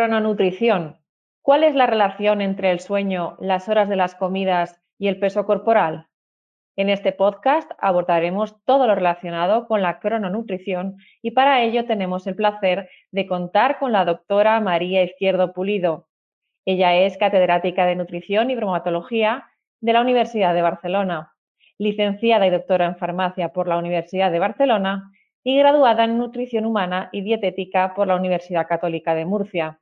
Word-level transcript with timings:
Crononutrición. 0.00 0.96
¿Cuál 1.42 1.62
es 1.62 1.74
la 1.74 1.86
relación 1.86 2.40
entre 2.40 2.70
el 2.70 2.80
sueño, 2.80 3.36
las 3.38 3.68
horas 3.68 3.86
de 3.86 3.96
las 3.96 4.14
comidas 4.14 4.80
y 4.98 5.08
el 5.08 5.20
peso 5.20 5.44
corporal? 5.44 6.06
En 6.74 6.88
este 6.88 7.12
podcast 7.12 7.70
abordaremos 7.78 8.64
todo 8.64 8.86
lo 8.86 8.94
relacionado 8.94 9.66
con 9.66 9.82
la 9.82 10.00
crononutrición 10.00 10.96
y 11.20 11.32
para 11.32 11.62
ello 11.62 11.84
tenemos 11.84 12.26
el 12.26 12.34
placer 12.34 12.88
de 13.10 13.26
contar 13.26 13.78
con 13.78 13.92
la 13.92 14.06
doctora 14.06 14.58
María 14.60 15.04
Izquierdo 15.04 15.52
Pulido. 15.52 16.08
Ella 16.64 16.96
es 16.96 17.18
catedrática 17.18 17.84
de 17.84 17.96
nutrición 17.96 18.50
y 18.50 18.56
bromatología 18.56 19.50
de 19.82 19.92
la 19.92 20.00
Universidad 20.00 20.54
de 20.54 20.62
Barcelona, 20.62 21.34
licenciada 21.76 22.46
y 22.46 22.50
doctora 22.50 22.86
en 22.86 22.96
farmacia 22.96 23.52
por 23.52 23.68
la 23.68 23.76
Universidad 23.76 24.32
de 24.32 24.38
Barcelona 24.38 25.12
y 25.44 25.58
graduada 25.58 26.04
en 26.04 26.16
nutrición 26.16 26.64
humana 26.64 27.10
y 27.12 27.20
dietética 27.20 27.92
por 27.92 28.06
la 28.08 28.16
Universidad 28.16 28.66
Católica 28.66 29.14
de 29.14 29.26
Murcia. 29.26 29.78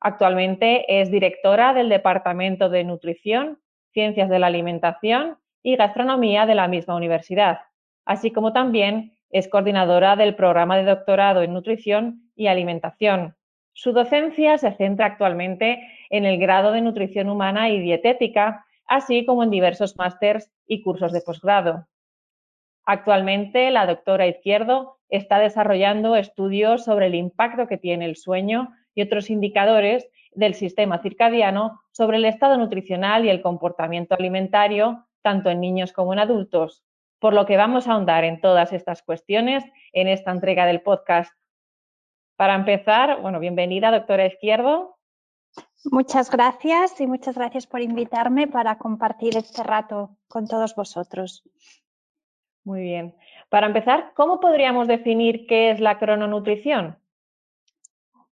Actualmente 0.00 1.00
es 1.00 1.10
directora 1.10 1.72
del 1.72 1.88
Departamento 1.88 2.68
de 2.68 2.84
Nutrición, 2.84 3.60
Ciencias 3.92 4.28
de 4.28 4.38
la 4.38 4.48
Alimentación 4.48 5.38
y 5.62 5.76
Gastronomía 5.76 6.46
de 6.46 6.54
la 6.54 6.68
misma 6.68 6.94
universidad, 6.96 7.60
así 8.04 8.30
como 8.30 8.52
también 8.52 9.16
es 9.30 9.48
coordinadora 9.48 10.14
del 10.16 10.34
programa 10.34 10.76
de 10.76 10.84
doctorado 10.84 11.42
en 11.42 11.52
Nutrición 11.52 12.30
y 12.36 12.46
Alimentación. 12.46 13.36
Su 13.72 13.92
docencia 13.92 14.58
se 14.58 14.72
centra 14.72 15.06
actualmente 15.06 15.80
en 16.10 16.24
el 16.24 16.38
grado 16.38 16.70
de 16.70 16.80
Nutrición 16.80 17.28
Humana 17.28 17.70
y 17.70 17.80
Dietética, 17.80 18.64
así 18.86 19.24
como 19.26 19.42
en 19.42 19.50
diversos 19.50 19.96
másters 19.96 20.52
y 20.66 20.82
cursos 20.82 21.12
de 21.12 21.20
posgrado. 21.20 21.88
Actualmente, 22.84 23.70
la 23.70 23.86
doctora 23.86 24.26
Izquierdo 24.26 24.98
está 25.08 25.38
desarrollando 25.38 26.14
estudios 26.14 26.84
sobre 26.84 27.06
el 27.06 27.14
impacto 27.14 27.66
que 27.66 27.78
tiene 27.78 28.04
el 28.04 28.16
sueño 28.16 28.68
y 28.94 29.02
otros 29.02 29.30
indicadores 29.30 30.08
del 30.32 30.54
sistema 30.54 30.98
circadiano 31.02 31.80
sobre 31.92 32.16
el 32.16 32.24
estado 32.24 32.56
nutricional 32.56 33.24
y 33.24 33.30
el 33.30 33.42
comportamiento 33.42 34.14
alimentario 34.14 35.06
tanto 35.24 35.48
en 35.48 35.60
niños 35.60 35.92
como 35.92 36.12
en 36.12 36.18
adultos, 36.18 36.84
por 37.18 37.32
lo 37.32 37.46
que 37.46 37.56
vamos 37.56 37.88
a 37.88 37.92
ahondar 37.92 38.24
en 38.24 38.42
todas 38.42 38.74
estas 38.74 39.02
cuestiones 39.02 39.64
en 39.94 40.06
esta 40.06 40.30
entrega 40.30 40.66
del 40.66 40.82
podcast. 40.82 41.32
Para 42.36 42.54
empezar, 42.54 43.22
bueno, 43.22 43.40
bienvenida, 43.40 43.90
doctora 43.90 44.26
Izquierdo. 44.26 44.98
Muchas 45.90 46.30
gracias 46.30 47.00
y 47.00 47.06
muchas 47.06 47.36
gracias 47.36 47.66
por 47.66 47.80
invitarme 47.80 48.48
para 48.48 48.76
compartir 48.76 49.36
este 49.38 49.62
rato 49.62 50.18
con 50.28 50.46
todos 50.46 50.74
vosotros. 50.74 51.42
Muy 52.64 52.82
bien. 52.82 53.14
Para 53.48 53.66
empezar, 53.66 54.12
¿cómo 54.14 54.40
podríamos 54.40 54.88
definir 54.88 55.46
qué 55.46 55.70
es 55.70 55.80
la 55.80 55.98
crononutrición? 55.98 56.98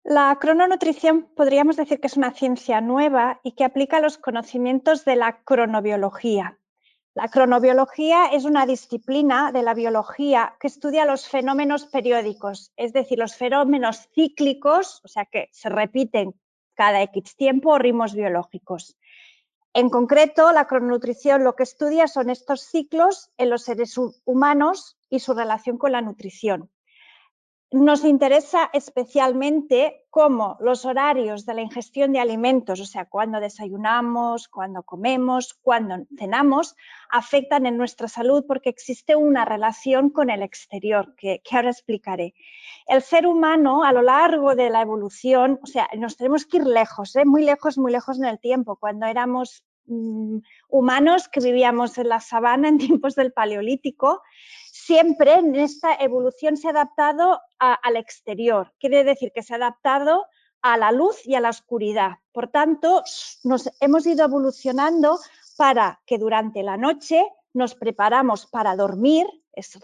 La 0.02 0.34
crononutrición 0.40 1.28
podríamos 1.36 1.76
decir 1.76 2.00
que 2.00 2.06
es 2.06 2.16
una 2.16 2.32
ciencia 2.32 2.80
nueva 2.80 3.38
y 3.42 3.52
que 3.52 3.64
aplica 3.64 4.00
los 4.00 4.16
conocimientos 4.16 5.04
de 5.04 5.14
la 5.14 5.42
cronobiología. 5.42 6.58
La 7.12 7.28
cronobiología 7.28 8.28
es 8.28 8.46
una 8.46 8.64
disciplina 8.64 9.52
de 9.52 9.62
la 9.62 9.74
biología 9.74 10.56
que 10.58 10.68
estudia 10.68 11.04
los 11.04 11.28
fenómenos 11.28 11.84
periódicos, 11.84 12.72
es 12.76 12.94
decir, 12.94 13.18
los 13.18 13.36
fenómenos 13.36 14.08
cíclicos, 14.14 15.02
o 15.04 15.08
sea, 15.08 15.26
que 15.26 15.50
se 15.52 15.68
repiten 15.68 16.34
cada 16.74 17.02
X 17.02 17.36
tiempo 17.36 17.72
o 17.72 17.78
ritmos 17.78 18.14
biológicos. 18.14 18.96
En 19.74 19.90
concreto, 19.90 20.50
la 20.52 20.66
crononutrición 20.66 21.44
lo 21.44 21.56
que 21.56 21.64
estudia 21.64 22.08
son 22.08 22.30
estos 22.30 22.62
ciclos 22.62 23.30
en 23.36 23.50
los 23.50 23.64
seres 23.64 23.98
humanos 24.24 24.96
y 25.10 25.20
su 25.20 25.34
relación 25.34 25.76
con 25.76 25.92
la 25.92 26.00
nutrición. 26.00 26.70
Nos 27.72 28.04
interesa 28.04 28.68
especialmente 28.72 30.04
cómo 30.10 30.56
los 30.58 30.84
horarios 30.84 31.46
de 31.46 31.54
la 31.54 31.60
ingestión 31.60 32.12
de 32.12 32.18
alimentos, 32.18 32.80
o 32.80 32.84
sea, 32.84 33.04
cuando 33.04 33.38
desayunamos, 33.38 34.48
cuando 34.48 34.82
comemos, 34.82 35.54
cuando 35.54 36.04
cenamos, 36.18 36.74
afectan 37.10 37.66
en 37.66 37.76
nuestra 37.76 38.08
salud 38.08 38.44
porque 38.44 38.70
existe 38.70 39.14
una 39.14 39.44
relación 39.44 40.10
con 40.10 40.30
el 40.30 40.42
exterior, 40.42 41.14
que, 41.14 41.42
ahora 41.52 41.70
explicaré. 41.70 42.34
El 42.88 43.02
ser 43.02 43.24
humano 43.28 43.84
a 43.84 43.92
lo 43.92 44.02
largo 44.02 44.56
de 44.56 44.68
la 44.68 44.82
evolución, 44.82 45.60
o 45.62 45.66
sea, 45.66 45.88
nos 45.96 46.16
tenemos 46.16 46.46
que 46.46 46.56
ir 46.56 46.66
lejos, 46.66 47.14
¿eh? 47.14 47.24
muy 47.24 47.44
lejos, 47.44 47.78
muy 47.78 47.92
lejos 47.92 48.18
en 48.18 48.24
el 48.24 48.40
tiempo, 48.40 48.74
cuando 48.80 49.06
éramos 49.06 49.62
mm, 49.86 50.38
humanos 50.70 51.28
que 51.28 51.38
vivíamos 51.38 51.96
en 51.98 52.08
la 52.08 52.18
sabana 52.18 52.66
en 52.66 52.78
tiempos 52.98 53.14
del 53.14 53.32
Paleolítico, 53.32 54.22
siempre 54.90 55.34
en 55.34 55.54
esta 55.54 55.94
evolución 55.94 56.56
se 56.56 56.66
ha 56.66 56.72
adaptado 56.72 57.40
al 57.60 57.96
exterior. 57.96 58.72
Quiere 58.80 59.04
decir 59.04 59.30
que 59.32 59.44
se 59.44 59.52
ha 59.52 59.56
adaptado 59.56 60.26
a 60.62 60.76
la 60.76 60.90
luz 60.90 61.24
y 61.24 61.36
a 61.36 61.40
la 61.40 61.50
oscuridad. 61.50 62.14
Por 62.32 62.48
tanto, 62.48 63.04
nos 63.44 63.70
hemos 63.78 64.04
ido 64.04 64.24
evolucionando 64.24 65.20
para 65.56 66.00
que 66.06 66.18
durante 66.18 66.64
la 66.64 66.76
noche 66.76 67.24
nos 67.54 67.76
preparamos 67.76 68.48
para 68.48 68.74
dormir, 68.74 69.28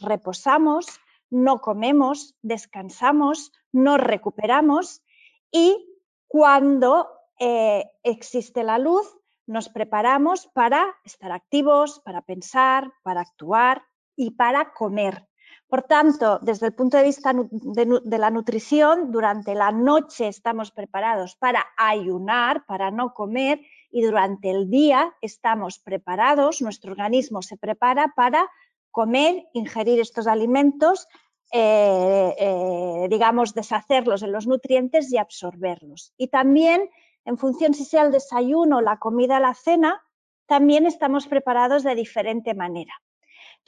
reposamos, 0.00 0.87
no 1.31 1.61
comemos, 1.61 2.34
descansamos, 2.43 3.53
nos 3.71 4.00
recuperamos 4.00 5.05
y 5.53 5.87
cuando 6.27 7.09
eh, 7.38 7.84
existe 8.03 8.65
la 8.65 8.78
luz 8.78 9.06
nos 9.47 9.69
preparamos 9.69 10.49
para 10.49 10.97
estar 11.05 11.31
activos, 11.31 12.00
para 12.00 12.23
pensar, 12.23 12.93
para 13.05 13.21
actuar, 13.21 13.84
y 14.16 14.32
para 14.32 14.72
comer. 14.72 15.28
Por 15.69 15.82
tanto, 15.82 16.38
desde 16.43 16.66
el 16.66 16.75
punto 16.75 16.97
de 16.97 17.03
vista 17.03 17.32
de, 17.34 18.19
la 18.19 18.31
nutrición, 18.31 19.10
durante 19.10 19.54
la 19.54 19.72
noche 19.72 20.28
estamos 20.28 20.71
preparados 20.71 21.34
para 21.37 21.65
ayunar, 21.77 22.65
para 22.66 22.93
no 22.93 23.12
comer, 23.15 23.60
y 23.91 24.03
durante 24.03 24.50
el 24.50 24.71
día 24.71 25.15
estamos 25.21 25.81
preparados, 25.81 26.62
nuestro 26.62 26.93
organismo 26.93 27.43
se 27.43 27.56
prepara 27.56 28.12
para 28.15 28.49
comer, 28.93 29.47
ingerir 29.55 30.00
estos 30.00 30.28
alimentos, 30.28 31.09
eh, 31.53 32.34
eh, 32.38 33.06
digamos, 33.10 33.53
deshacerlos 33.53 34.22
en 34.22 34.32
los 34.32 34.47
nutrientes 34.47 35.12
y 35.12 35.19
absorberlos. 35.19 36.12
Y 36.16 36.28
también, 36.28 36.88
en 37.25 37.38
función 37.38 37.75
si 37.75 37.84
sea 37.84 38.03
el 38.03 38.12
desayuno, 38.12 38.81
la 38.81 38.99
comida, 38.99 39.41
la 39.41 39.55
cena, 39.55 40.00
también 40.47 40.87
estamos 40.87 41.26
preparados 41.26 41.82
de 41.82 41.97
diferente 41.97 42.55
manera. 42.55 42.94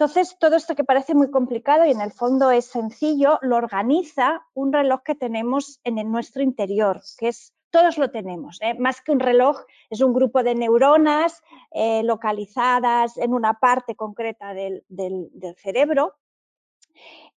Entonces, 0.01 0.37
todo 0.39 0.55
esto 0.55 0.77
que 0.77 0.85
parece 0.85 1.13
muy 1.13 1.29
complicado 1.29 1.85
y 1.85 1.91
en 1.91 2.01
el 2.01 2.13
fondo 2.13 2.53
es 2.53 2.67
sencillo, 2.67 3.41
lo 3.43 3.57
organiza 3.57 4.47
un 4.55 4.73
reloj 4.73 5.03
que 5.03 5.17
tenemos 5.17 5.81
en 5.83 5.97
nuestro 6.13 6.41
interior, 6.41 7.03
que 7.19 7.27
es, 7.27 7.53
todos 7.71 7.99
lo 7.99 8.09
tenemos, 8.09 8.59
¿eh? 8.61 8.75
más 8.79 9.01
que 9.01 9.11
un 9.11 9.19
reloj, 9.19 9.59
es 9.91 10.01
un 10.01 10.15
grupo 10.15 10.45
de 10.45 10.55
neuronas 10.55 11.43
eh, 11.73 12.05
localizadas 12.05 13.17
en 13.17 13.35
una 13.35 13.55
parte 13.55 13.97
concreta 13.97 14.55
del, 14.55 14.85
cerebro, 15.57 16.15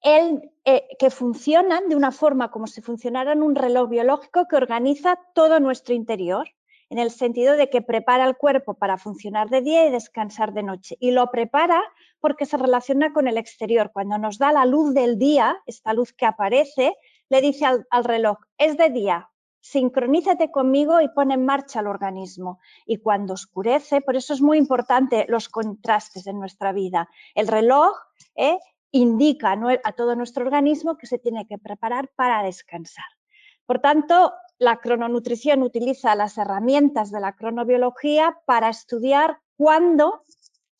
el, 0.02 0.52
eh, 0.66 0.86
que 1.00 1.12
funcionan 1.12 1.88
de 1.88 1.96
una 1.96 2.12
forma 2.12 2.52
como 2.52 2.68
si 2.68 2.82
funcionaran 2.82 3.42
un 3.42 3.56
reloj 3.56 3.90
biológico 3.90 4.50
que 4.50 4.58
organiza 4.58 5.18
todo 5.34 5.62
nuestro 5.62 5.96
interior 5.96 6.50
en 6.90 6.98
el 6.98 7.12
sentido 7.12 7.56
de 7.56 7.70
que 7.70 7.82
prepara 7.82 8.26
el 8.26 8.36
cuerpo 8.36 8.74
para 8.74 8.98
funcionar 8.98 9.50
de 9.50 9.62
día 9.62 9.86
y 9.86 9.92
descansar 9.92 10.54
de 10.54 10.64
noche. 10.64 10.98
Y 11.00 11.12
lo 11.12 11.30
prepara 11.30 11.84
porque 12.20 12.46
se 12.46 12.58
relaciona 12.58 13.14
con 13.14 13.28
el 13.28 13.38
exterior. 13.38 13.92
Cuando 13.94 14.18
nos 14.18 14.38
da 14.40 14.52
la 14.52 14.66
luz 14.66 14.94
del 14.94 15.18
día, 15.20 15.58
esta 15.66 15.94
luz 15.94 16.14
que 16.14 16.26
aparece, 16.26 16.96
le 17.30 17.42
dice 17.42 17.66
al, 17.66 18.04
reloj, 18.04 18.38
es 18.58 18.76
de 18.76 18.90
día, 18.90 19.30
sincronízate 19.62 20.50
conmigo 20.52 21.00
y 21.00 21.10
pone 21.10 21.36
en 21.36 21.46
marcha 21.46 21.82
el 21.82 21.88
organismo. 21.88 22.60
Y 22.88 22.98
cuando 22.98 23.36
oscurece, 23.36 24.02
por 24.02 24.16
eso 24.16 24.34
es 24.34 24.42
muy 24.42 24.58
importante 24.58 25.26
los 25.30 25.48
contrastes 25.48 26.26
en 26.26 26.40
nuestra 26.40 26.72
vida. 26.72 27.08
El 27.36 27.48
reloj 27.48 27.96
eh, 28.36 28.58
indica 28.92 29.56
a 29.84 29.92
todo 29.92 30.16
nuestro 30.16 30.44
organismo 30.44 30.98
que 30.98 31.06
se 31.06 31.20
tiene 31.20 31.46
que 31.48 31.60
preparar 31.60 32.10
para 32.16 32.42
descansar. 32.42 33.06
Por 33.68 33.80
tanto, 33.80 34.34
la 34.60 34.78
crononutrición 34.78 35.64
utiliza 35.64 36.16
las 36.16 36.38
herramientas 36.38 37.12
de 37.12 37.22
la 37.22 37.34
cronobiología 37.34 38.38
para 38.46 38.70
estudiar 38.70 39.40
cuándo 39.58 40.24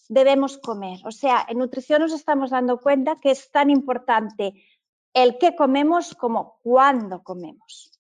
debemos 0.10 0.58
comer. 0.58 1.00
O 1.06 1.12
sea, 1.12 1.46
en 1.48 1.60
nutrición 1.60 2.02
nos 2.02 2.14
estamos 2.14 2.52
dando 2.52 2.80
cuenta 2.80 3.20
que 3.22 3.32
es 3.32 3.50
tan 3.52 3.70
importante 3.70 4.54
el 5.14 5.38
qué 5.38 5.56
comemos 5.56 6.14
como 6.14 6.60
cuándo 6.62 7.24
comemos. 7.24 7.98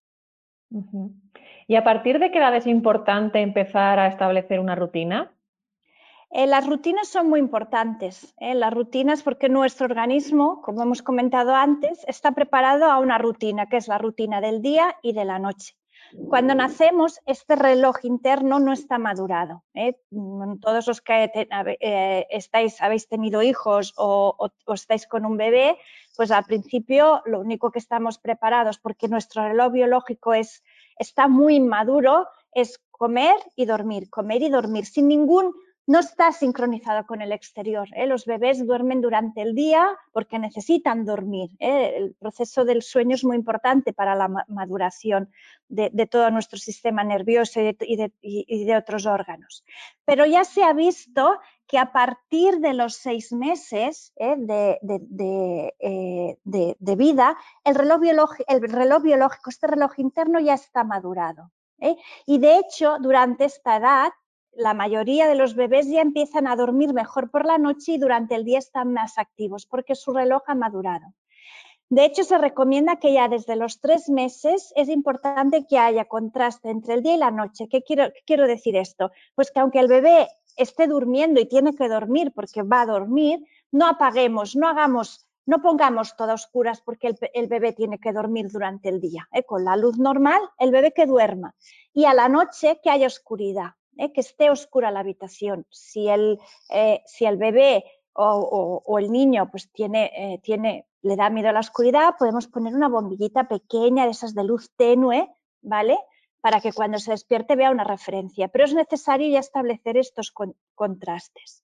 ¿Y 1.68 1.76
a 1.76 1.84
partir 1.84 2.20
de 2.20 2.30
qué 2.30 2.40
edad 2.40 2.56
es 2.56 2.68
importante 2.68 3.40
empezar 3.40 4.00
a 4.00 4.08
establecer 4.08 4.60
una 4.60 4.76
rutina? 4.76 5.32
Eh, 6.32 6.46
las 6.46 6.68
rutinas 6.68 7.08
son 7.08 7.28
muy 7.28 7.40
importantes. 7.40 8.36
¿eh? 8.40 8.54
Las 8.54 8.74
rutinas 8.74 9.24
porque 9.24 9.50
nuestro 9.50 9.86
organismo, 9.86 10.62
como 10.62 10.84
hemos 10.84 11.02
comentado 11.02 11.56
antes, 11.56 12.04
está 12.08 12.34
preparado 12.34 12.86
a 12.86 13.00
una 13.00 13.18
rutina, 13.18 13.66
que 13.66 13.78
es 13.78 13.88
la 13.88 13.98
rutina 13.98 14.40
del 14.40 14.62
día 14.62 14.96
y 15.02 15.14
de 15.14 15.26
la 15.26 15.40
noche. 15.40 15.76
Cuando 16.28 16.56
nacemos, 16.56 17.20
este 17.26 17.56
reloj 17.56 17.98
interno 18.04 18.60
no 18.60 18.74
está 18.74 18.98
madurado. 18.98 19.64
¿eh? 19.76 20.00
Todos 20.62 20.88
los 20.88 21.02
que 21.02 21.32
estáis, 22.30 22.82
habéis 22.82 23.08
tenido 23.08 23.44
hijos 23.44 23.94
o, 23.96 24.50
estáis 24.74 25.06
con 25.06 25.26
un 25.26 25.38
bebé, 25.38 25.78
pues 26.16 26.32
al 26.32 26.46
principio 26.46 27.22
lo 27.26 27.40
único 27.40 27.72
que 27.72 27.80
estamos 27.80 28.18
preparados, 28.18 28.80
porque 28.80 29.08
nuestro 29.08 29.48
reloj 29.48 29.72
biológico 29.72 30.34
es 30.34 30.64
está 30.98 31.28
muy 31.28 31.56
inmaduro, 31.56 32.28
es 32.52 32.80
comer 32.92 33.36
y 33.56 33.66
dormir, 33.66 34.10
comer 34.10 34.42
y 34.42 34.50
dormir, 34.50 34.86
sin 34.86 35.08
ningún 35.08 35.54
no 35.90 36.00
está 36.02 36.32
sincronizado 36.32 37.08
con 37.08 37.24
el 37.24 37.32
exterior. 37.32 37.88
¿eh? 37.96 38.06
Los 38.06 38.28
bebés 38.28 38.64
duermen 38.64 39.02
durante 39.02 39.42
el 39.42 39.56
día 39.56 39.90
porque 40.12 40.38
necesitan 40.38 41.04
dormir. 41.04 41.50
¿eh? 41.58 41.94
El 41.98 42.14
proceso 42.14 42.64
del 42.64 42.84
sueño 42.84 43.16
es 43.16 43.24
muy 43.24 43.36
importante 43.36 43.92
para 43.92 44.14
la 44.14 44.28
maduración 44.48 45.32
de, 45.68 45.90
todo 46.06 46.30
nuestro 46.30 46.60
sistema 46.60 47.04
nervioso 47.04 47.60
y 47.60 47.96
de, 47.96 48.78
otros 48.78 49.08
órganos. 49.08 49.66
Pero 50.06 50.28
ya 50.28 50.44
se 50.44 50.64
ha 50.64 50.74
visto 50.74 51.40
que 51.66 51.80
a 51.80 51.92
partir 51.92 52.60
de 52.60 52.74
los 52.74 52.94
seis 52.94 53.34
meses 53.34 54.14
¿eh? 54.18 54.36
de, 54.38 54.78
vida, 56.96 57.36
el 57.64 57.74
reloj, 57.74 58.36
el 58.48 58.62
reloj 58.62 59.02
biológico, 59.02 59.50
este 59.50 59.66
reloj 59.66 59.98
interno 59.98 60.40
ya 60.40 60.54
está 60.54 60.84
madurado. 60.84 61.50
Y 62.28 62.38
de 62.40 62.58
hecho, 62.58 62.98
durante 63.00 63.46
esta 63.46 63.78
edad, 63.78 64.12
la 64.54 64.74
mayoría 64.74 65.28
de 65.28 65.36
los 65.36 65.56
bebés 65.56 65.88
ya 65.88 66.02
empiezan 66.02 66.48
a 66.48 66.56
dormir 66.56 66.94
mejor 66.94 67.32
por 67.32 67.46
la 67.46 67.58
noche 67.58 67.94
y 67.94 67.98
durante 67.98 68.36
el 68.36 68.44
día 68.44 68.60
están 68.60 68.94
más 68.94 69.18
activos 69.18 69.66
porque 69.66 69.96
su 69.96 70.14
reloj 70.14 70.44
ha 70.48 70.56
madurado. 70.56 71.14
De 71.92 72.06
hecho, 72.06 72.24
se 72.24 72.38
recomienda 72.38 72.98
que 72.98 73.14
ya 73.14 73.28
desde 73.28 73.56
los 73.56 73.82
tres 73.82 74.10
meses 74.10 74.72
es 74.76 74.90
importante 74.90 75.66
que 75.68 75.80
haya 75.80 76.06
contraste 76.06 76.70
entre 76.70 76.94
el 76.94 77.02
día 77.02 77.16
y 77.16 77.18
la 77.18 77.32
noche. 77.32 77.68
¿Qué 77.68 77.82
quiero, 77.82 78.48
decir 78.48 78.76
esto? 78.76 79.10
Pues 79.34 79.50
que 79.50 79.60
aunque 79.60 79.80
el 79.80 79.88
bebé 79.88 80.28
esté 80.56 80.86
durmiendo 80.86 81.42
y 81.42 81.48
tiene 81.48 81.76
que 81.76 81.90
dormir 81.90 82.32
porque 82.36 82.62
va 82.62 82.82
a 82.82 82.86
dormir, 82.86 83.44
no 83.72 83.88
apaguemos, 83.88 84.56
no 84.56 84.68
hagamos, 84.68 85.28
no 85.48 85.64
pongamos 85.64 86.16
todo 86.16 86.30
a 86.30 86.36
oscuras 86.36 86.80
porque 86.82 87.16
el, 87.34 87.48
bebé 87.48 87.74
tiene 87.74 87.98
que 87.98 88.14
dormir 88.14 88.50
durante 88.52 88.90
el 88.90 89.02
día. 89.02 89.28
¿eh? 89.32 89.44
Con 89.44 89.66
la 89.66 89.76
luz 89.76 89.98
normal, 89.98 90.42
el 90.60 90.70
bebé 90.70 90.92
que 90.92 91.08
duerma. 91.08 91.56
Y 91.92 92.06
a 92.06 92.14
la 92.14 92.30
noche 92.30 92.80
que 92.84 92.92
haya 92.92 93.08
oscuridad. 93.08 93.72
¿Eh? 94.00 94.12
que 94.14 94.22
esté 94.22 94.50
oscura 94.50 94.92
la 94.92 95.02
habitación. 95.02 95.68
Si 95.70 96.08
el, 96.08 96.40
eh, 96.70 97.02
si 97.06 97.26
el 97.26 97.38
bebé 97.38 97.84
o, 98.14 98.98
el 99.00 99.12
niño 99.12 99.50
pues 99.52 99.72
tiene, 99.72 100.12
eh, 100.16 100.40
tiene, 100.42 100.88
le 101.02 101.16
da 101.16 101.30
miedo 101.30 101.50
a 101.50 101.54
la 101.54 101.60
oscuridad, 101.60 102.16
podemos 102.18 102.48
poner 102.48 102.74
una 102.74 102.90
bombillita 102.90 103.48
pequeña 103.48 104.06
de 104.06 104.12
esas 104.12 104.34
de 104.34 104.44
luz 104.44 104.72
tenue, 104.76 105.30
¿vale? 105.62 105.98
Para 106.42 106.60
que 106.60 106.74
cuando 106.74 106.98
se 107.00 107.12
despierte 107.12 107.56
vea 107.56 107.72
una 107.72 107.84
referencia. 107.84 108.48
Pero 108.48 108.66
es 108.66 108.74
necesario 108.74 109.30
ya 109.30 109.40
establecer 109.40 109.98
estos 109.98 110.34
contrastes. 110.76 111.64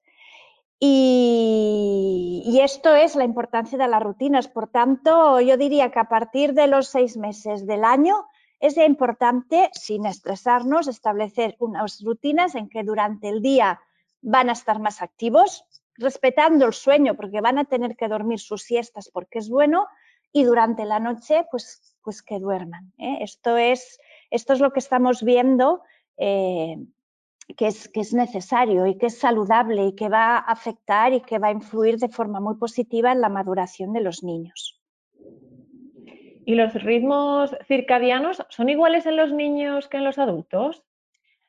Y, 0.77 2.43
y, 2.45 2.59
esto 2.59 2.93
es 2.93 3.15
la 3.15 3.23
importancia 3.23 3.77
de 3.77 3.87
las 3.87 4.03
rutinas. 4.03 4.49
Por 4.49 4.67
tanto, 4.67 5.39
yo 5.39 5.55
diría 5.55 5.89
que 5.89 5.99
a 5.99 6.09
partir 6.09 6.53
de 6.53 6.67
los 6.67 6.89
seis 6.89 7.15
meses 7.15 7.65
del 7.65 7.85
año 7.85 8.27
es 8.65 8.77
importante, 8.77 9.69
sin 9.73 10.05
estresarnos, 10.05 10.87
establecer 10.87 11.55
unas 11.59 12.01
rutinas 12.03 12.55
en 12.55 12.67
que 12.67 12.83
durante 12.83 13.29
el 13.29 13.41
día 13.41 13.79
van 14.21 14.49
a 14.49 14.53
estar 14.53 14.79
más 14.79 15.01
activos, 15.01 15.65
respetando 15.97 16.65
el 16.65 16.73
sueño 16.73 17.15
porque 17.15 17.41
van 17.41 17.59
a 17.59 17.65
tener 17.65 17.95
que 17.95 18.07
dormir 18.07 18.39
sus 18.39 18.63
siestas 18.63 19.09
porque 19.13 19.39
es 19.39 19.49
bueno 19.49 19.87
y 20.31 20.43
durante 20.43 20.83
la 20.85 20.99
noche 20.99 21.45
pues, 21.51 21.95
pues 22.01 22.23
que 22.23 22.39
duerman. 22.39 22.91
¿eh? 22.97 23.19
Esto, 23.21 23.55
es, 23.55 23.99
esto 24.31 24.53
es 24.53 24.59
lo 24.59 24.73
que 24.73 24.79
estamos 24.79 25.23
viendo 25.23 25.83
eh, 26.17 26.77
que, 27.55 27.67
es, 27.67 27.87
que 27.87 28.01
es 28.01 28.13
necesario 28.13 28.87
y 28.87 28.97
que 28.97 29.05
es 29.05 29.19
saludable 29.19 29.85
y 29.85 29.95
que 29.95 30.09
va 30.09 30.37
a 30.37 30.39
afectar 30.39 31.13
y 31.13 31.21
que 31.21 31.37
va 31.37 31.49
a 31.49 31.51
influir 31.51 31.97
de 31.97 32.09
forma 32.09 32.39
muy 32.39 32.55
positiva 32.55 33.11
en 33.11 33.21
la 33.21 33.29
maduración 33.29 33.93
de 33.93 34.01
los 34.01 34.23
niños. 34.23 34.81
¿Y 36.45 36.55
los 36.55 36.73
ritmos 36.75 37.55
circadianos 37.67 38.43
son 38.49 38.69
iguales 38.69 39.05
en 39.05 39.17
los 39.17 39.31
niños 39.31 39.87
que 39.87 39.97
en 39.97 40.03
los 40.03 40.19
adultos? 40.19 40.83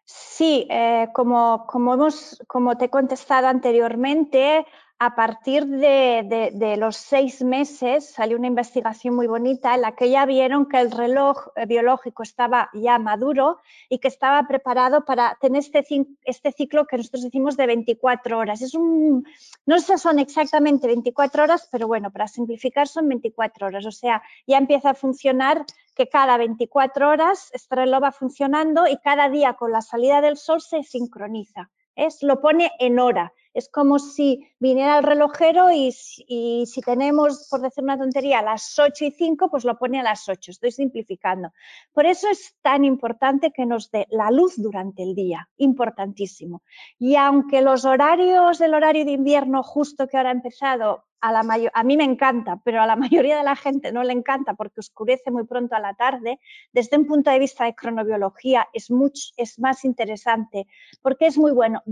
Sí, 0.04 0.66
eh, 0.70 1.08
como, 1.12 1.66
como, 1.66 1.94
hemos, 1.94 2.42
como 2.46 2.78
te 2.78 2.86
he 2.86 2.90
contestado 2.90 3.48
anteriormente, 3.48 4.64
a 4.98 5.14
partir 5.14 5.66
de, 5.66 6.76
los 6.78 6.96
seis 6.96 7.42
meses 7.42 8.08
salió 8.08 8.38
una 8.38 8.46
investigación 8.46 9.14
muy 9.14 9.26
bonita 9.26 9.74
en 9.74 9.82
la 9.82 9.94
que 9.94 10.08
ya 10.08 10.24
vieron 10.24 10.66
que 10.66 10.80
el 10.80 10.90
reloj 10.90 11.48
eh, 11.54 11.66
biológico 11.66 12.22
estaba 12.22 12.70
ya 12.72 12.98
maduro 12.98 13.58
y 13.90 13.98
que 13.98 14.08
estaba 14.08 14.46
preparado 14.48 15.04
para 15.04 15.36
tener 15.38 15.60
este, 15.60 15.84
este 16.24 16.52
ciclo 16.52 16.86
que 16.86 16.96
nosotros 16.96 17.24
decimos 17.24 17.58
de 17.58 17.66
24 17.66 18.38
horas. 18.38 18.62
Es 18.62 18.74
un, 18.74 19.26
no 19.66 19.80
sé, 19.80 19.98
son 19.98 20.18
exactamente 20.18 20.86
24 20.86 21.42
horas, 21.42 21.68
pero 21.70 21.86
bueno, 21.86 22.10
para 22.10 22.26
simplificar 22.26 22.88
son 22.88 23.06
24 23.08 23.66
horas. 23.66 23.84
O 23.84 23.92
sea, 23.92 24.22
ya 24.46 24.56
empieza 24.56 24.90
a 24.90 24.94
funcionar 24.94 25.66
que 25.94 26.08
cada 26.08 26.38
24 26.38 27.10
horas 27.10 27.50
este 27.52 27.76
reloj 27.76 28.02
va 28.02 28.12
funcionando 28.12 28.86
y 28.86 28.96
cada 28.96 29.28
día 29.28 29.54
con 29.54 29.72
la 29.72 29.82
salida 29.82 30.22
del 30.22 30.38
sol 30.38 30.62
se 30.62 30.82
sincroniza. 30.82 31.68
Es, 31.94 32.22
lo 32.22 32.40
pone 32.40 32.70
en 32.78 32.98
hora 32.98 33.32
es 33.56 33.70
como 33.70 33.98
si 33.98 34.46
viniera 34.58 34.98
el 34.98 35.02
relojero 35.02 35.70
y, 35.72 35.90
si 35.90 36.80
tenemos, 36.84 37.48
por 37.50 37.62
decir 37.62 37.82
una 37.82 37.96
tontería, 37.96 38.40
a 38.40 38.42
las 38.42 38.78
8 38.78 39.06
y 39.06 39.10
5, 39.12 39.50
pues 39.50 39.64
lo 39.64 39.78
pone 39.78 39.98
a 39.98 40.02
las 40.02 40.28
8. 40.28 40.50
Estoy 40.50 40.72
simplificando. 40.72 41.50
Por 41.90 42.04
eso 42.04 42.28
es 42.28 42.54
tan 42.60 42.84
importante 42.84 43.52
que 43.52 43.64
nos 43.64 43.90
dé 43.90 44.06
la 44.10 44.30
luz 44.30 44.56
durante 44.58 45.02
el 45.02 45.14
día, 45.14 45.48
importantísimo. 45.56 46.62
Y 46.98 47.16
aunque 47.16 47.62
los 47.62 47.86
horarios, 47.86 48.60
el 48.60 48.74
horario 48.74 49.06
de 49.06 49.12
invierno 49.12 49.62
justo 49.62 50.06
que 50.06 50.18
ahora 50.18 50.28
ha 50.28 50.32
empezado, 50.32 51.05
a, 51.20 51.32
la 51.32 51.70
a 51.72 51.84
mí 51.84 51.96
me 51.96 52.04
encanta, 52.04 52.60
pero 52.64 52.82
a 52.82 52.86
la 52.86 52.96
mayoría 53.26 53.38
de 53.38 53.44
la 53.44 53.56
gente 53.56 53.92
no 53.92 54.02
le 54.02 54.12
encanta 54.12 54.54
porque 54.54 54.80
oscurece 54.80 55.30
muy 55.30 55.44
pronto 55.44 55.74
a 55.74 55.80
la 55.80 55.94
tarde, 55.94 56.40
desde 56.72 56.96
un 56.96 57.06
punto 57.06 57.30
de 57.30 57.38
vista 57.38 57.64
de 57.64 57.74
cronobiología 57.74 58.68
es, 58.72 58.90
mucho, 58.90 59.32
es 59.36 59.58
más 59.58 59.84
interesante 59.84 60.66
porque 61.02 61.26
es 61.26 61.38
muy 61.38 61.52
bueno 61.52 61.82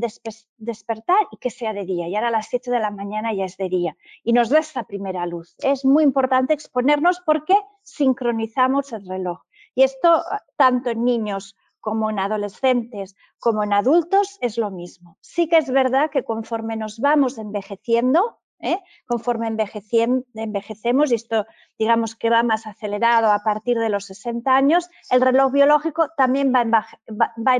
despertar 0.58 1.18
y 1.30 1.36
que 1.38 1.50
sea 1.50 1.72
de 1.72 1.84
día. 1.84 2.08
Y 2.08 2.16
ahora 2.16 2.28
a 2.28 2.32
las 2.32 2.48
7 2.48 2.70
de 2.70 2.80
la 2.80 2.90
mañana 2.90 3.32
ya 3.32 3.44
es 3.44 3.56
de 3.56 3.68
día 3.68 3.96
y 4.22 4.32
nos 4.32 4.50
da 4.50 4.58
esta 4.58 4.84
primera 4.84 5.26
luz. 5.26 5.56
Es 5.62 5.84
muy 5.84 6.04
importante 6.04 6.54
exponernos 6.54 7.20
porque 7.24 7.54
sincronizamos 7.82 8.92
el 8.92 9.06
reloj. 9.06 9.40
Y 9.74 9.82
esto 9.82 10.22
tanto 10.56 10.90
en 10.90 11.04
niños 11.04 11.56
como 11.80 12.08
en 12.08 12.18
adolescentes, 12.18 13.14
como 13.38 13.62
en 13.62 13.74
adultos, 13.74 14.38
es 14.40 14.56
lo 14.56 14.70
mismo. 14.70 15.18
Sí 15.20 15.48
que 15.48 15.58
es 15.58 15.70
verdad 15.70 16.10
que 16.10 16.24
conforme 16.24 16.76
nos 16.76 16.98
vamos 16.98 17.36
envejeciendo, 17.36 18.38
¿eh? 18.64 18.80
conforme 19.06 19.46
envejecemos, 19.46 21.12
y 21.12 21.14
esto 21.14 21.46
digamos 21.78 22.16
que 22.16 22.30
va 22.30 22.42
más 22.42 22.66
acelerado 22.66 23.30
a 23.30 23.40
partir 23.40 23.78
de 23.78 23.90
los 23.90 24.06
60 24.06 24.56
años, 24.56 24.88
el 25.10 25.20
reloj 25.20 25.52
biológico 25.52 26.08
también 26.16 26.52
va, 26.52 26.64
va, 26.64 26.86
va, 27.10 27.56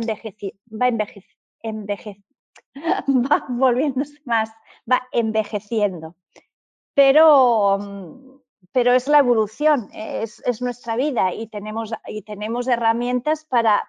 va 3.09 3.45
volviéndose 3.49 4.19
más, 4.25 4.51
va 4.91 5.07
envejeciendo. 5.13 6.17
Pero 6.95 7.79
mm, 7.79 8.44
pero 8.75 8.93
es 8.93 9.07
la 9.07 9.21
evolución, 9.21 9.89
es, 9.93 10.43
nuestra 10.61 10.97
vida 10.97 11.33
y 11.33 11.47
tenemos, 11.47 11.93
herramientas 12.67 13.45
para, 13.45 13.87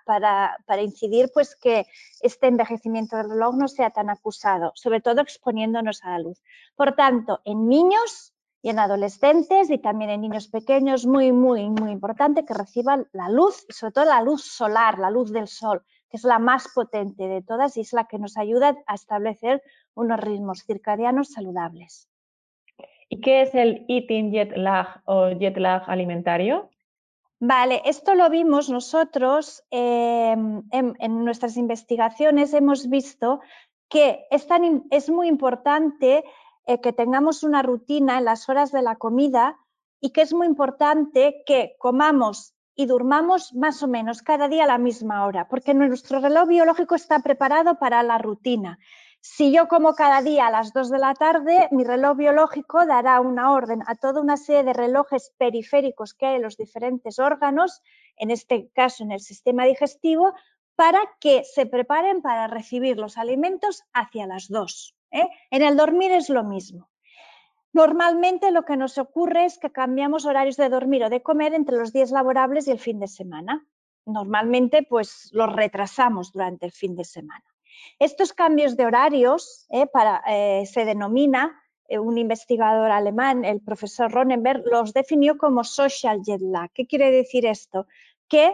incidir 0.79 1.31
pues 1.33 1.55
que 1.55 1.87
este 2.21 2.45
envejecimiento 2.45 3.17
del 3.17 3.31
reloj 3.31 3.55
no 3.55 3.67
sea 3.67 3.89
tan 3.89 4.11
acusado, 4.11 4.73
sobre 4.75 5.01
todo 5.01 5.21
exponiéndonos 5.21 6.03
a 6.03 6.11
la 6.11 6.19
luz. 6.19 6.43
Por 6.75 6.93
tanto, 6.93 7.41
en 7.45 7.67
niños 7.67 8.35
y 8.61 8.69
en 8.69 8.77
adolescentes 8.77 9.71
y 9.71 9.79
también 9.79 10.11
en 10.11 10.21
niños 10.21 10.49
pequeños, 10.49 11.07
muy, 11.07 11.31
muy, 11.31 11.67
muy 11.67 11.89
importante 11.89 12.45
que 12.45 12.53
reciban 12.53 13.07
la 13.11 13.29
luz 13.29 13.65
sobre 13.69 13.91
todo 13.91 14.05
la 14.05 14.21
luz 14.21 14.43
solar, 14.43 14.99
la 14.99 15.09
luz 15.09 15.31
del 15.31 15.47
sol, 15.47 15.83
que 16.11 16.17
es 16.17 16.23
la 16.23 16.37
más 16.37 16.67
potente 16.75 17.27
de 17.27 17.41
todas 17.41 17.75
y 17.77 17.81
es 17.81 17.91
la 17.91 18.05
que 18.05 18.19
nos 18.19 18.37
ayuda 18.37 18.77
a 18.85 18.93
establecer 18.93 19.63
unos 19.95 20.19
ritmos 20.19 20.63
circadianos 20.63 21.29
saludables. 21.29 22.07
¿Y 23.09 23.21
qué 23.21 23.43
es 23.43 23.53
el 23.55 23.85
eating 23.87 24.31
jet 24.31 24.55
lag 24.57 25.01
o 25.05 25.29
jet 25.31 25.57
lag 25.57 25.83
alimentario? 25.87 26.69
Vale, 27.39 27.81
esto 27.85 28.15
lo 28.15 28.29
vimos 28.29 28.69
nosotros 28.69 29.63
em, 29.69 30.63
en, 30.71 31.25
nuestras 31.25 31.57
investigaciones, 31.57 32.53
hemos 32.53 32.89
visto 32.89 33.41
que 33.89 34.25
es, 34.31 35.09
muy 35.09 35.27
importante 35.27 36.23
eh, 36.65 36.81
que 36.81 36.93
tengamos 36.93 37.43
una 37.43 37.61
rutina 37.61 38.17
en 38.17 38.25
las 38.25 38.49
horas 38.49 38.71
de 38.71 38.81
la 38.81 38.95
comida 38.95 39.57
y 39.99 40.11
que 40.11 40.21
es 40.21 40.33
muy 40.33 40.47
importante 40.47 41.43
que 41.45 41.75
comamos 41.77 42.55
y 42.73 42.87
durmamos 42.87 43.53
más 43.53 43.83
o 43.83 43.87
menos 43.87 44.21
cada 44.21 44.47
día 44.47 44.63
a 44.63 44.67
la 44.67 44.77
misma 44.77 45.25
hora, 45.25 45.47
porque 45.47 45.73
nuestro 45.73 46.19
reloj 46.19 46.47
biológico 46.47 46.95
está 46.95 47.19
preparado 47.19 47.77
para 47.79 48.01
la 48.03 48.17
rutina. 48.17 48.79
Si 49.27 49.51
yo 49.51 49.67
como 49.67 49.95
cada 49.95 50.21
día 50.21 50.45
a 50.45 50.51
las 50.51 50.71
2 50.71 50.91
de 50.91 50.99
la 50.99 51.15
tarde, 51.15 51.67
mi 51.71 51.83
reloj 51.83 52.15
biológico 52.15 52.85
dará 52.85 53.19
una 53.19 53.53
orden 53.53 53.81
a 53.87 53.95
toda 53.95 54.21
una 54.21 54.37
serie 54.37 54.63
de 54.63 54.73
relojes 54.73 55.33
periféricos 55.39 56.13
que 56.13 56.27
hay 56.27 56.35
en 56.35 56.43
los 56.43 56.57
diferentes 56.57 57.17
órganos, 57.17 57.81
en 58.17 58.29
este 58.29 58.69
caso 58.75 59.03
en 59.03 59.11
el 59.11 59.19
sistema 59.19 59.65
digestivo, 59.65 60.35
para 60.75 60.99
que 61.19 61.43
se 61.43 61.65
preparen 61.65 62.21
para 62.21 62.45
recibir 62.45 62.97
los 62.97 63.17
alimentos 63.17 63.83
hacia 63.93 64.27
las 64.27 64.47
2. 64.47 64.95
¿eh? 65.09 65.27
En 65.49 65.63
el 65.63 65.75
dormir 65.75 66.11
es 66.11 66.29
lo 66.29 66.43
mismo. 66.43 66.91
Normalmente 67.73 68.51
lo 68.51 68.63
que 68.63 68.77
nos 68.77 68.99
ocurre 68.99 69.45
es 69.45 69.57
que 69.57 69.71
cambiamos 69.71 70.27
horarios 70.27 70.55
de 70.55 70.69
dormir 70.69 71.03
o 71.03 71.09
de 71.09 71.23
comer 71.23 71.55
entre 71.55 71.77
los 71.77 71.91
días 71.91 72.11
laborables 72.11 72.67
y 72.67 72.71
el 72.71 72.79
fin 72.79 72.99
de 72.99 73.07
semana. 73.07 73.65
normalmente 74.05 74.85
pues 74.87 75.31
los 75.33 75.51
retrasamos 75.51 76.31
durante 76.31 76.67
el 76.67 76.71
fin 76.71 76.95
de 76.95 77.05
semana. 77.05 77.54
Estos 77.99 78.33
cambios 78.33 78.75
de 78.75 78.85
horarios 78.85 79.67
eh, 79.69 79.87
eh, 80.27 80.65
se 80.65 80.85
denomina, 80.85 81.61
eh, 81.87 81.99
un 81.99 82.17
investigador 82.17 82.91
alemán, 82.91 83.45
el 83.45 83.61
profesor 83.61 84.11
Ronenberg, 84.11 84.63
los 84.65 84.93
definió 84.93 85.37
como 85.37 85.63
social 85.63 86.21
jet 86.23 86.41
lag. 86.41 86.71
¿Qué 86.73 86.87
quiere 86.87 87.11
decir 87.11 87.45
esto? 87.45 87.87
Que 88.27 88.53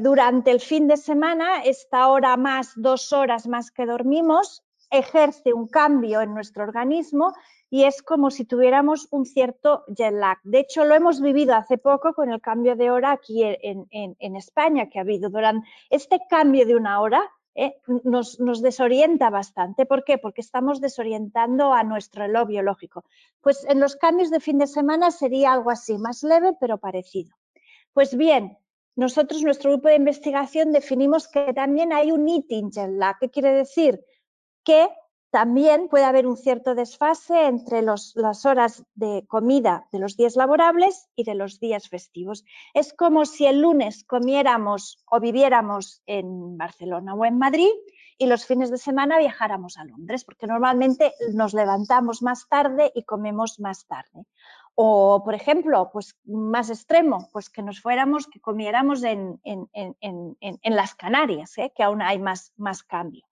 durante 0.00 0.50
el 0.50 0.58
fin 0.58 0.88
de 0.88 0.96
semana, 0.96 1.62
esta 1.62 2.08
hora 2.08 2.36
más, 2.36 2.72
dos 2.74 3.12
horas 3.12 3.46
más 3.46 3.70
que 3.70 3.86
dormimos, 3.86 4.64
ejerce 4.90 5.52
un 5.52 5.68
cambio 5.68 6.20
en 6.20 6.34
nuestro 6.34 6.64
organismo 6.64 7.34
y 7.70 7.84
es 7.84 8.02
como 8.02 8.30
si 8.30 8.44
tuviéramos 8.44 9.08
un 9.10 9.26
cierto 9.26 9.84
jet 9.88 10.12
lag. 10.12 10.38
De 10.44 10.60
hecho, 10.60 10.84
lo 10.84 10.94
hemos 10.94 11.20
vivido 11.20 11.54
hace 11.54 11.78
poco 11.78 12.14
con 12.14 12.30
el 12.30 12.40
cambio 12.40 12.76
de 12.76 12.90
hora 12.90 13.10
aquí 13.10 13.42
en, 13.42 14.36
España 14.36 14.88
que 14.88 14.98
ha 14.98 15.02
habido. 15.02 15.28
Durante 15.28 15.66
este 15.90 16.20
cambio 16.28 16.66
de 16.66 16.76
una 16.76 17.00
hora 17.00 17.28
eh, 17.54 17.76
nos, 18.04 18.62
desorienta 18.62 19.30
bastante. 19.30 19.86
¿Por 19.86 20.04
qué? 20.04 20.18
Porque 20.18 20.40
estamos 20.40 20.80
desorientando 20.80 21.72
a 21.72 21.84
nuestro 21.84 22.22
reloj 22.22 22.48
biológico. 22.48 23.04
Pues 23.40 23.64
en 23.68 23.80
los 23.80 23.96
cambios 23.96 24.30
de 24.30 24.40
fin 24.40 24.58
de 24.58 24.66
semana 24.66 25.10
sería 25.10 25.52
algo 25.52 25.70
así, 25.70 25.96
más 25.98 26.22
leve 26.22 26.52
pero 26.58 26.78
parecido. 26.78 27.34
Pues 27.92 28.16
bien, 28.16 28.58
nosotros, 28.96 29.42
nuestro 29.42 29.70
grupo 29.72 29.88
de 29.88 29.96
investigación, 29.96 30.72
definimos 30.72 31.28
que 31.28 31.52
también 31.52 31.92
hay 31.92 32.12
un 32.12 32.28
eating 32.28 32.70
jet 32.70 32.90
lag. 32.90 33.18
¿Qué 33.20 33.30
quiere 33.30 33.52
decir? 33.52 34.04
Que 34.64 34.88
también 35.34 35.88
puede 35.88 36.04
haber 36.04 36.28
un 36.28 36.36
cierto 36.36 36.76
desfase 36.76 37.46
entre 37.46 37.82
las 37.82 38.46
horas 38.46 38.84
de 38.94 39.26
comida 39.26 39.88
de 39.90 39.98
los 39.98 40.16
días 40.16 40.36
laborables 40.36 41.08
y 41.16 41.24
de 41.24 41.34
los 41.34 41.58
días 41.58 41.88
festivos. 41.88 42.44
Es 42.72 42.92
como 42.92 43.26
si 43.26 43.44
el 43.44 43.60
lunes 43.60 44.04
comiéramos 44.04 45.04
o 45.10 45.18
viviéramos 45.18 46.04
en 46.06 46.56
Barcelona 46.56 47.14
o 47.14 47.24
en 47.24 47.36
Madrid 47.36 47.72
y 48.16 48.26
los 48.26 48.46
fines 48.46 48.70
de 48.70 48.78
semana 48.78 49.18
viajáramos 49.18 49.76
a 49.76 49.84
Londres, 49.84 50.24
porque 50.24 50.46
normalmente 50.46 51.12
nos 51.32 51.52
levantamos 51.52 52.22
más 52.22 52.48
tarde 52.48 52.92
y 52.94 53.02
comemos 53.02 53.58
más 53.58 53.88
tarde. 53.88 54.26
O, 54.76 55.22
por 55.24 55.34
ejemplo, 55.34 55.90
pues 55.92 56.16
más 56.26 56.70
extremo, 56.70 57.28
pues 57.32 57.50
que 57.50 57.62
nos 57.62 57.80
fuéramos, 57.80 58.28
que 58.28 58.38
comiéramos 58.38 59.02
en, 59.02 59.40
las 60.62 60.94
Canarias, 60.94 61.58
¿eh? 61.58 61.72
que 61.74 61.82
aún 61.82 62.02
hay 62.02 62.20
más, 62.20 62.52
más 62.56 62.84
cambio. 62.84 63.26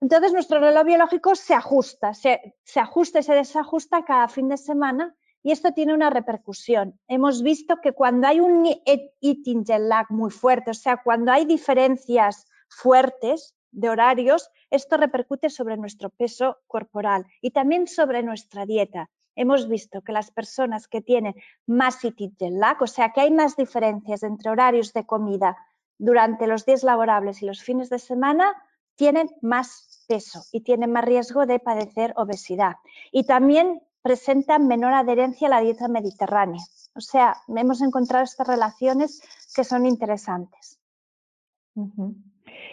Entonces 0.00 0.32
nuestro 0.32 0.60
reloj 0.60 0.84
biológico 0.84 1.34
se 1.34 1.54
ajusta, 1.54 2.12
se, 2.12 2.54
ajusta 2.76 3.20
y 3.20 3.22
se 3.22 3.34
desajusta 3.34 4.04
cada 4.04 4.28
fin 4.28 4.48
de 4.48 4.58
semana 4.58 5.16
y 5.42 5.52
esto 5.52 5.72
tiene 5.72 5.94
una 5.94 6.10
repercusión. 6.10 6.98
Hemos 7.08 7.42
visto 7.42 7.76
que 7.82 7.92
cuando 7.92 8.26
hay 8.26 8.40
un 8.40 8.66
eating 8.86 9.64
jet 9.64 9.80
lag 9.80 10.06
muy 10.10 10.30
fuerte, 10.30 10.72
o 10.72 10.74
sea, 10.74 10.98
cuando 11.02 11.32
hay 11.32 11.46
diferencias 11.46 12.46
fuertes 12.68 13.54
de 13.70 13.88
horarios, 13.88 14.50
esto 14.70 14.96
repercute 14.96 15.48
sobre 15.48 15.76
nuestro 15.76 16.10
peso 16.10 16.58
corporal 16.66 17.26
y 17.40 17.52
también 17.52 17.86
sobre 17.86 18.22
nuestra 18.22 18.66
dieta. 18.66 19.08
Hemos 19.34 19.68
visto 19.68 20.02
que 20.02 20.12
las 20.12 20.30
personas 20.30 20.88
que 20.88 21.00
tienen 21.00 21.34
más 21.66 22.04
eating 22.04 22.34
lag, 22.58 22.82
o 22.82 22.86
sea, 22.86 23.12
que 23.12 23.20
hay 23.22 23.30
más 23.30 23.56
diferencias 23.56 24.22
entre 24.22 24.50
horarios 24.50 24.92
de 24.92 25.06
comida 25.06 25.56
durante 25.98 26.46
los 26.46 26.66
días 26.66 26.82
laborables 26.82 27.42
y 27.42 27.46
los 27.46 27.62
fines 27.62 27.88
de 27.88 27.98
semana, 27.98 28.54
tienen 28.96 29.28
más 29.42 30.04
peso 30.08 30.42
y 30.52 30.62
tienen 30.62 30.92
más 30.92 31.04
riesgo 31.04 31.46
de 31.46 31.58
padecer 31.58 32.12
obesidad. 32.16 32.76
Y 33.12 33.24
también 33.24 33.82
presentan 34.02 34.66
menor 34.66 34.92
adherencia 34.92 35.48
a 35.48 35.50
la 35.50 35.60
dieta 35.60 35.88
mediterránea. 35.88 36.62
O 36.94 37.00
sea, 37.00 37.36
hemos 37.48 37.82
encontrado 37.82 38.24
estas 38.24 38.46
relaciones 38.46 39.20
que 39.54 39.64
son 39.64 39.84
interesantes. 39.84 40.80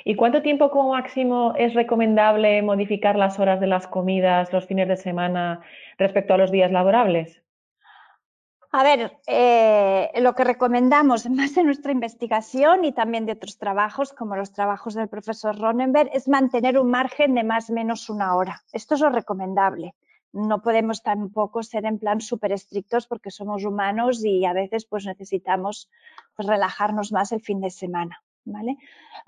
¿Y 0.06 0.16
cuánto 0.16 0.42
tiempo 0.42 0.70
como 0.70 0.92
máximo 0.92 1.54
es 1.58 1.74
recomendable 1.74 2.62
modificar 2.62 3.18
las 3.18 3.40
horas 3.40 3.60
de 3.60 3.68
las 3.68 3.88
comidas 3.88 4.54
los 4.54 4.66
fines 4.66 4.88
de 4.88 4.98
semana 4.98 5.62
respecto 5.98 6.34
a 6.34 6.38
los 6.38 6.52
días 6.52 6.72
laborables? 6.72 7.43
A 8.76 8.82
ver, 8.82 9.20
eh, 9.28 10.10
lo 10.20 10.34
que 10.34 10.44
recomendamos 10.44 11.30
más 11.30 11.56
en 11.58 11.68
nuestra 11.68 11.92
investigación 11.92 12.84
y 12.84 12.92
también 12.92 13.28
de 13.28 13.34
otros 13.34 13.60
trabajos, 13.60 14.14
como 14.14 14.36
los 14.36 14.52
trabajos 14.52 14.96
del 14.96 15.10
profesor 15.10 15.56
Ronenberg, 15.56 16.10
es 16.12 16.28
mantener 16.28 16.80
un 16.80 16.90
margen 16.90 17.36
de 17.36 17.44
más 17.44 17.70
o 17.70 17.74
menos 17.74 18.10
una 18.10 18.36
hora. 18.36 18.64
Esto 18.72 18.96
es 18.96 19.02
lo 19.02 19.12
recomendable. 19.12 19.94
No 20.32 20.64
podemos 20.64 21.04
tampoco 21.04 21.62
ser 21.62 21.86
en 21.86 22.00
plan 22.00 22.20
súper 22.20 22.52
estrictos 22.52 23.06
porque 23.06 23.30
somos 23.30 23.64
humanos 23.64 24.26
y 24.26 24.44
a 24.44 24.54
veces 24.54 24.86
pues 24.86 25.06
necesitamos 25.06 25.92
pues, 26.36 26.48
relajarnos 26.48 27.12
más 27.12 27.32
el 27.32 27.42
fin 27.42 27.62
de 27.62 27.70
semana. 27.70 28.24
¿vale? 28.44 28.78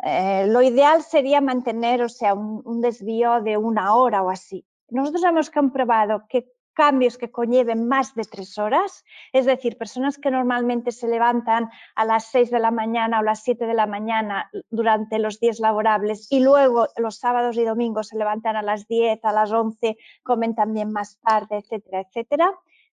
Eh, 0.03 0.47
lo 0.47 0.63
ideal 0.63 1.03
sería 1.03 1.39
mantener, 1.39 2.01
o 2.01 2.09
sea, 2.09 2.33
un, 2.33 2.63
un 2.65 2.81
desvío 2.81 3.41
de 3.41 3.57
una 3.57 3.93
hora 3.93 4.23
o 4.23 4.31
así. 4.31 4.65
Nosotros 4.89 5.23
hemos 5.23 5.51
comprobado 5.51 6.25
que 6.27 6.55
cambios 6.75 7.17
que 7.17 7.31
conlleven 7.31 7.87
más 7.87 8.13
de 8.13 8.25
tres 8.25 8.59
horas, 8.59 9.03
es 9.33 9.45
decir, 9.45 9.77
personas 9.77 10.19
que 10.19 10.29
normalmente 10.29 10.91
se 10.91 11.07
levantan 11.07 11.71
a 11.95 12.05
las 12.05 12.25
seis 12.25 12.51
de 12.51 12.59
la 12.59 12.69
mañana 12.69 13.19
o 13.19 13.23
las 13.23 13.41
siete 13.41 13.65
de 13.65 13.73
la 13.73 13.87
mañana 13.87 14.51
durante 14.69 15.17
los 15.17 15.39
días 15.39 15.59
laborables 15.59 16.27
y 16.29 16.41
luego 16.41 16.87
los 16.97 17.17
sábados 17.17 17.57
y 17.57 17.63
domingos 17.63 18.09
se 18.09 18.17
levantan 18.17 18.55
a 18.55 18.61
las 18.61 18.87
diez, 18.87 19.23
a 19.23 19.31
las 19.31 19.51
once, 19.51 19.97
comen 20.21 20.53
también 20.53 20.91
más 20.91 21.17
tarde, 21.19 21.57
etcétera, 21.57 22.01
etcétera, 22.01 22.51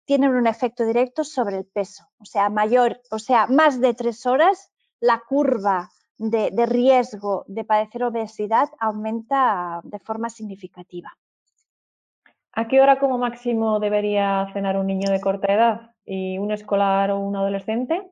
tienen 0.04 0.34
un 0.34 0.46
efecto 0.46 0.84
directo 0.84 1.24
sobre 1.24 1.56
el 1.58 1.64
peso. 1.64 2.04
O 2.18 2.24
sea, 2.24 2.50
mayor, 2.50 3.00
o 3.10 3.18
sea, 3.18 3.46
más 3.46 3.80
de 3.80 3.94
tres 3.94 4.26
horas, 4.26 4.70
la 5.00 5.22
curva 5.26 5.90
de 6.18 6.66
riesgo 6.66 7.44
de 7.46 7.64
padecer 7.64 8.02
obesidad 8.02 8.68
aumenta 8.80 9.80
de 9.84 10.00
forma 10.00 10.28
significativa. 10.30 11.16
¿A 12.58 12.66
qué 12.66 12.80
hora 12.80 12.98
como 12.98 13.18
máximo 13.18 13.78
debería 13.78 14.48
cenar 14.52 14.76
un 14.76 14.88
niño 14.88 15.12
de 15.12 15.20
corta 15.20 15.54
edad 15.54 15.92
y 16.04 16.38
un 16.38 16.50
escolar 16.50 17.12
o 17.12 17.20
un 17.20 17.36
adolescente? 17.36 18.10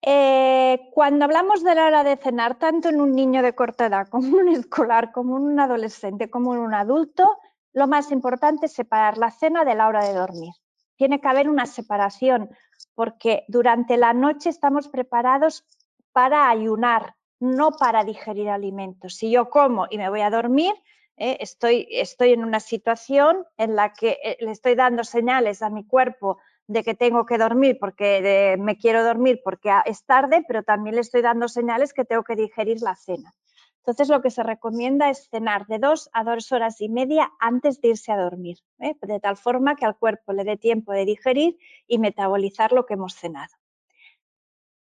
Eh, 0.00 0.88
cuando 0.94 1.26
hablamos 1.26 1.62
de 1.62 1.74
la 1.74 1.84
hora 1.84 2.02
de 2.02 2.16
cenar, 2.16 2.58
tanto 2.58 2.88
en 2.88 3.02
un 3.02 3.14
niño 3.14 3.42
de 3.42 3.54
corta 3.54 3.84
edad 3.84 4.08
como 4.10 4.28
en 4.28 4.34
un 4.34 4.48
escolar, 4.48 5.12
como 5.12 5.36
en 5.36 5.42
un 5.42 5.60
adolescente, 5.60 6.30
como 6.30 6.54
en 6.54 6.60
un 6.60 6.72
adulto, 6.72 7.36
lo 7.74 7.86
más 7.86 8.10
importante 8.12 8.64
es 8.64 8.72
separar 8.72 9.18
la 9.18 9.30
cena 9.30 9.62
de 9.62 9.74
la 9.74 9.88
hora 9.88 10.06
de 10.06 10.14
dormir. 10.14 10.54
Tiene 10.96 11.20
que 11.20 11.28
haber 11.28 11.46
una 11.46 11.66
separación 11.66 12.48
porque 12.94 13.44
durante 13.46 13.98
la 13.98 14.14
noche 14.14 14.48
estamos 14.48 14.88
preparados 14.88 15.66
para 16.12 16.48
ayunar, 16.48 17.14
no 17.40 17.72
para 17.72 18.04
digerir 18.04 18.48
alimentos. 18.48 19.16
Si 19.16 19.30
yo 19.30 19.50
como 19.50 19.86
y 19.90 19.98
me 19.98 20.08
voy 20.08 20.22
a 20.22 20.30
dormir, 20.30 20.72
¿eh? 21.20 21.36
estoy, 21.40 21.86
en 22.32 22.44
una 22.44 22.58
situación 22.58 23.46
en 23.56 23.76
la 23.76 23.92
que 23.92 24.18
eh, 24.24 24.36
le 24.40 24.50
estoy 24.50 24.74
dando 24.74 25.04
señales 25.04 25.62
a 25.62 25.70
mi 25.70 25.86
cuerpo 25.86 26.38
de 26.66 26.82
que 26.82 26.94
tengo 26.94 27.26
que 27.26 27.38
dormir 27.38 27.78
porque 27.78 28.56
me 28.58 28.76
quiero 28.76 29.04
dormir 29.04 29.40
porque 29.44 29.70
es 29.84 30.04
tarde, 30.04 30.44
pero 30.46 30.62
también 30.62 30.94
le 30.94 31.02
estoy 31.02 31.20
dando 31.20 31.48
señales 31.48 31.92
que 31.92 32.04
tengo 32.04 32.24
que 32.24 32.36
digerir 32.36 32.80
la 32.80 32.96
cena. 32.96 33.34
Entonces 33.78 34.08
lo 34.08 34.22
que 34.22 34.30
se 34.30 34.42
recomienda 34.42 35.10
es 35.10 35.28
cenar 35.30 35.66
de 35.66 35.78
dos 35.78 36.10
a 36.12 36.22
dos 36.22 36.52
horas 36.52 36.80
y 36.80 36.88
media 36.88 37.32
antes 37.40 37.80
de 37.80 37.88
irse 37.88 38.12
a 38.12 38.16
dormir, 38.16 38.58
¿eh? 38.78 38.94
de 39.00 39.20
tal 39.20 39.36
forma 39.36 39.74
que 39.74 39.84
al 39.84 39.96
cuerpo 39.96 40.32
le 40.32 40.44
dé 40.44 40.56
tiempo 40.56 40.92
de 40.92 41.04
digerir 41.04 41.58
y 41.86 41.98
metabolizar 41.98 42.72
lo 42.72 42.86
que 42.86 42.94
hemos 42.94 43.14
cenado. 43.14 43.54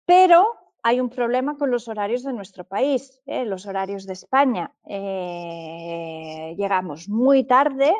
Pero 0.04 0.46
hay 0.82 1.00
un 1.00 1.10
problema 1.10 1.56
con 1.56 1.70
los 1.70 1.88
horarios 1.88 2.22
de 2.22 2.32
nuestro 2.32 2.64
país, 2.64 3.20
¿eh? 3.26 3.44
los 3.44 3.66
horarios 3.66 4.06
de 4.06 4.12
España. 4.12 4.72
Eh, 4.86 6.54
llegamos 6.56 7.08
muy 7.08 7.44
tarde, 7.44 7.94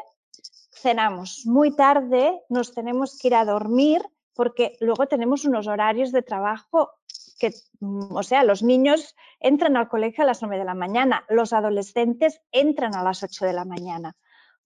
cenamos 0.71 1.43
muy 1.47 1.75
tarde, 1.75 2.41
nos 2.49 2.73
tenemos 2.73 3.19
que 3.19 3.29
ir 3.29 3.35
a 3.35 3.45
dormir 3.45 4.03
porque 4.35 4.77
luego 4.81 5.07
tenemos 5.07 5.45
unos 5.45 5.67
horarios 5.67 6.13
de 6.13 6.23
trabajo 6.23 6.91
que, 7.39 7.53
mm, 7.81 8.15
o 8.15 8.23
sea, 8.23 8.45
los 8.45 8.63
niños 8.63 9.17
entran 9.41 9.77
al 9.77 9.89
colegio 9.89 10.23
a 10.25 10.27
las 10.27 10.43
9 10.43 10.59
de 10.59 10.65
la 10.65 10.75
mañana, 10.75 11.25
los 11.29 11.53
adolescentes 11.53 12.41
entran 12.53 12.95
a 12.95 13.03
las 13.03 13.23
8 13.23 13.47
de 13.47 13.53
la 13.53 13.65
mañana. 13.65 14.17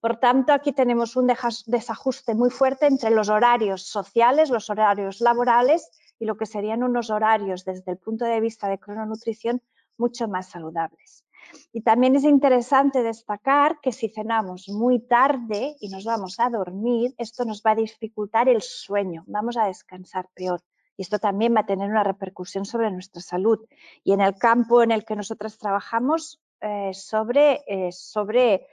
Por 0.01 0.19
tanto, 0.19 0.53
aquí 0.53 0.73
tenemos 0.73 1.17
un 1.17 1.33
desajuste 1.67 2.35
muy 2.35 2.51
fuerte 2.51 2.87
entre 2.87 3.11
los 3.11 3.29
horarios 3.29 3.87
sociales, 3.87 4.51
los 4.51 4.69
horarios 4.69 5.21
laborales 5.21 5.89
y 6.23 6.25
lo 6.25 6.37
que 6.37 6.47
serían 6.47 6.85
unos 6.85 7.11
horarios 7.11 7.65
desde 7.65 7.91
el 7.91 7.99
punto 7.99 8.25
de 8.25 8.41
vista 8.41 8.69
de 8.69 8.79
crononutrición 8.79 9.61
mucho 9.99 10.29
más 10.29 10.51
saludables. 10.51 11.25
Y 11.73 11.81
también 11.81 12.15
es 12.15 12.23
interesante 12.23 13.03
destacar 13.03 13.81
que 13.81 13.91
si 13.91 14.09
cenamos 14.09 14.69
muy 14.69 15.01
tarde 15.01 15.75
y 15.81 15.89
nos 15.89 16.05
vamos 16.05 16.39
a 16.39 16.49
dormir, 16.49 17.13
esto 17.19 17.45
nos 17.45 17.61
va 17.67 17.73
a 17.73 17.75
dificultar 17.75 18.49
el 18.49 18.63
sueño, 18.63 19.25
vamos 19.27 19.57
a 19.57 19.67
descansar 19.67 20.29
peor. 20.33 20.61
Y 20.97 21.03
esto 21.03 21.19
también 21.19 21.57
va 21.57 21.63
a 21.63 21.67
tener 21.67 21.91
una 21.91 22.05
repercusión 22.05 22.67
sobre 22.67 22.93
nuestra 22.93 23.21
salud. 23.21 23.59
Y 24.05 24.13
en 24.13 24.21
el 24.21 24.37
campo 24.37 24.85
en 24.85 24.93
el 24.93 25.05
que 25.05 25.17
nosotros 25.17 25.59
trabajamos, 25.59 26.41
eh, 26.61 26.95
sobre, 26.95 27.65
eh, 27.67 27.91
sobre, 27.91 28.69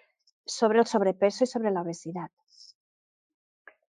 sobre 0.45 0.77
el 0.77 0.85
sobrepeso 0.85 1.45
y 1.45 1.47
sobre 1.47 1.71
la 1.71 1.81
obesidad. 1.81 2.29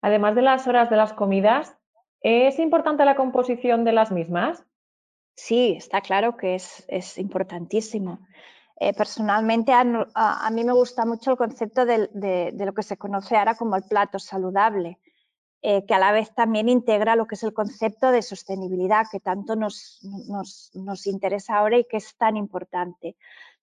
Además 0.02 0.36
de 0.36 0.44
las 0.44 0.68
horas 0.68 0.92
de 0.92 0.98
las 0.98 1.14
comidas, 1.14 1.79
¿Es 2.22 2.60
importante 2.60 3.06
la 3.06 3.16
composición 3.16 3.84
de 3.84 3.94
las 3.94 4.12
mismas? 4.12 4.66
Sí, 5.36 5.76
está 5.78 6.02
claro 6.02 6.36
que 6.36 6.56
es, 6.56 7.18
importantísimo. 7.18 8.20
Eh, 8.80 8.94
personalmente, 8.94 9.72
a, 9.74 10.50
mí 10.52 10.64
me 10.64 10.74
gusta 10.74 11.06
mucho 11.06 11.32
el 11.32 11.38
concepto 11.38 11.86
de, 11.86 12.52
lo 12.54 12.74
que 12.74 12.84
se 12.84 12.98
conoce 12.98 13.38
ahora 13.38 13.56
como 13.56 13.76
el 13.76 13.84
plato 13.84 14.20
saludable, 14.20 15.00
eh, 15.62 15.86
que 15.86 15.94
a 15.94 16.00
la 16.00 16.12
vez 16.12 16.34
también 16.34 16.68
integra 16.68 17.16
lo 17.16 17.26
que 17.26 17.36
es 17.36 17.44
el 17.44 17.54
concepto 17.54 18.12
de 18.12 18.22
sostenibilidad 18.22 19.08
que 19.10 19.20
tanto 19.20 19.56
nos, 19.56 20.00
nos 20.74 21.08
interesa 21.08 21.58
ahora 21.58 21.78
y 21.78 21.86
que 21.86 21.98
es 21.98 22.16
tan 22.18 22.36
importante. 22.36 23.16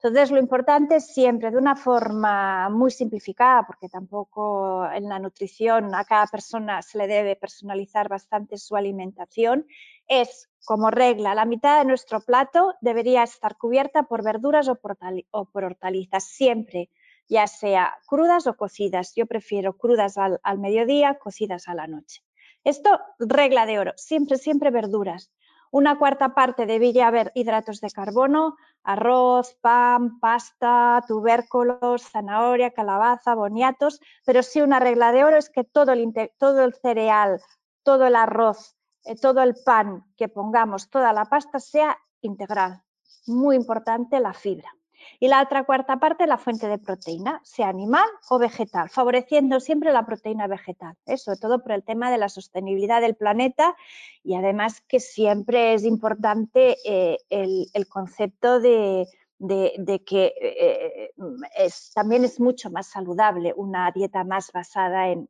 Entonces, 0.09 0.31
lo 0.31 0.39
importante 0.39 0.97
es 0.97 1.07
siempre, 1.13 1.51
de 1.51 1.59
una 1.59 1.75
forma 1.75 2.69
muy 2.69 2.91
simplificada, 2.91 3.67
porque 3.67 3.89
tampoco 3.89 4.89
en 4.93 5.09
la 5.09 5.19
nutrición 5.19 5.95
a 5.95 6.05
cada 6.05 6.27
persona 6.29 6.81
se 6.83 6.99
le 6.99 7.09
debe 7.09 7.35
personalizar 7.35 8.09
bastante 8.09 8.57
su 8.57 8.77
alimentación, 8.77 9.67
es 10.07 10.49
como 10.65 10.91
regla, 10.91 11.35
la 11.35 11.45
mitad 11.45 11.81
de 11.81 11.87
nuestro 11.87 12.21
plato 12.21 12.75
debería 12.81 13.25
estar 13.25 13.57
cubierta 13.57 14.05
por 14.05 14.23
verduras 14.23 14.69
o 14.69 14.77
por, 14.77 15.65
hortalizas, 15.65 16.25
siempre, 16.25 16.91
ya 17.29 17.47
sea 17.49 17.95
crudas 18.07 18.47
o 18.47 18.57
cocidas. 18.57 19.13
Yo 19.17 19.27
prefiero 19.27 19.77
crudas 19.77 20.19
al, 20.19 20.39
al 20.45 20.59
mediodía, 20.59 21.19
cocidas 21.19 21.67
a 21.67 21.75
la 21.75 21.89
noche. 21.89 22.23
Esto, 22.63 23.01
regla 23.19 23.67
de 23.67 23.79
oro, 23.79 23.93
siempre, 23.97 24.39
siempre 24.39 24.71
verduras. 24.71 25.33
Una 25.77 25.99
cuarta 25.99 26.31
parte 26.31 26.65
debería 26.65 27.09
haber 27.09 27.33
hidratos 27.35 27.83
de 27.83 27.91
carbono, 27.91 28.57
arroz, 28.83 29.59
pan, 29.61 30.19
pasta, 30.21 31.05
tubérculos, 31.07 32.03
zanahoria, 32.03 32.71
calabaza, 32.71 33.35
boniatos, 33.35 34.01
pero 34.25 34.43
sí 34.43 34.63
una 34.63 34.81
regla 34.81 35.13
de 35.13 35.25
oro 35.25 35.37
es 35.37 35.51
que 35.51 35.65
todo 35.65 35.93
el, 35.93 36.15
todo 36.39 36.65
el 36.65 36.73
cereal, 36.73 37.43
todo 37.83 38.07
el 38.07 38.17
arroz, 38.17 38.75
eh, 39.05 39.17
todo 39.17 39.43
el 39.43 39.55
pan 39.67 40.03
que 40.17 40.29
pongamos, 40.29 40.89
toda 40.89 41.13
la 41.13 41.27
pasta 41.27 41.61
sea 41.61 41.99
integral. 42.23 42.83
Muy 43.27 43.55
importante 43.55 44.19
la 44.19 44.33
fibra. 44.33 44.76
Y 45.21 45.29
la 45.29 45.43
otra 45.43 45.65
cuarta 45.65 45.99
parte, 45.99 46.27
la 46.27 46.39
fuente 46.39 46.69
de 46.69 46.79
proteína, 46.79 47.41
sea 47.45 47.69
animal 47.69 48.07
o 48.29 48.39
vegetal, 48.39 48.91
favoreciendo 48.91 49.61
siempre 49.61 49.93
la 49.93 50.07
proteína 50.07 50.47
vegetal, 50.47 50.97
¿eh? 51.07 51.17
sobre 51.17 51.39
todo 51.39 51.63
por 51.63 51.73
el 51.73 51.83
tema 51.83 52.11
de 52.11 52.19
la 52.19 52.29
sostenibilidad 52.29 53.01
del 53.01 53.17
planeta 53.17 53.77
y 54.23 54.35
además 54.35 54.83
que 54.89 55.01
siempre 55.01 55.75
es 55.75 55.85
importante 55.85 56.77
eh, 56.85 57.19
el, 57.31 57.87
concepto 57.89 58.61
de, 58.61 59.07
que 59.39 60.33
eh, 60.41 61.11
también 61.95 62.25
es 62.25 62.41
mucho 62.41 62.71
más 62.71 62.87
saludable 62.87 63.53
una 63.57 63.91
dieta 63.91 64.25
más 64.25 64.51
basada 64.53 65.09
en, 65.09 65.29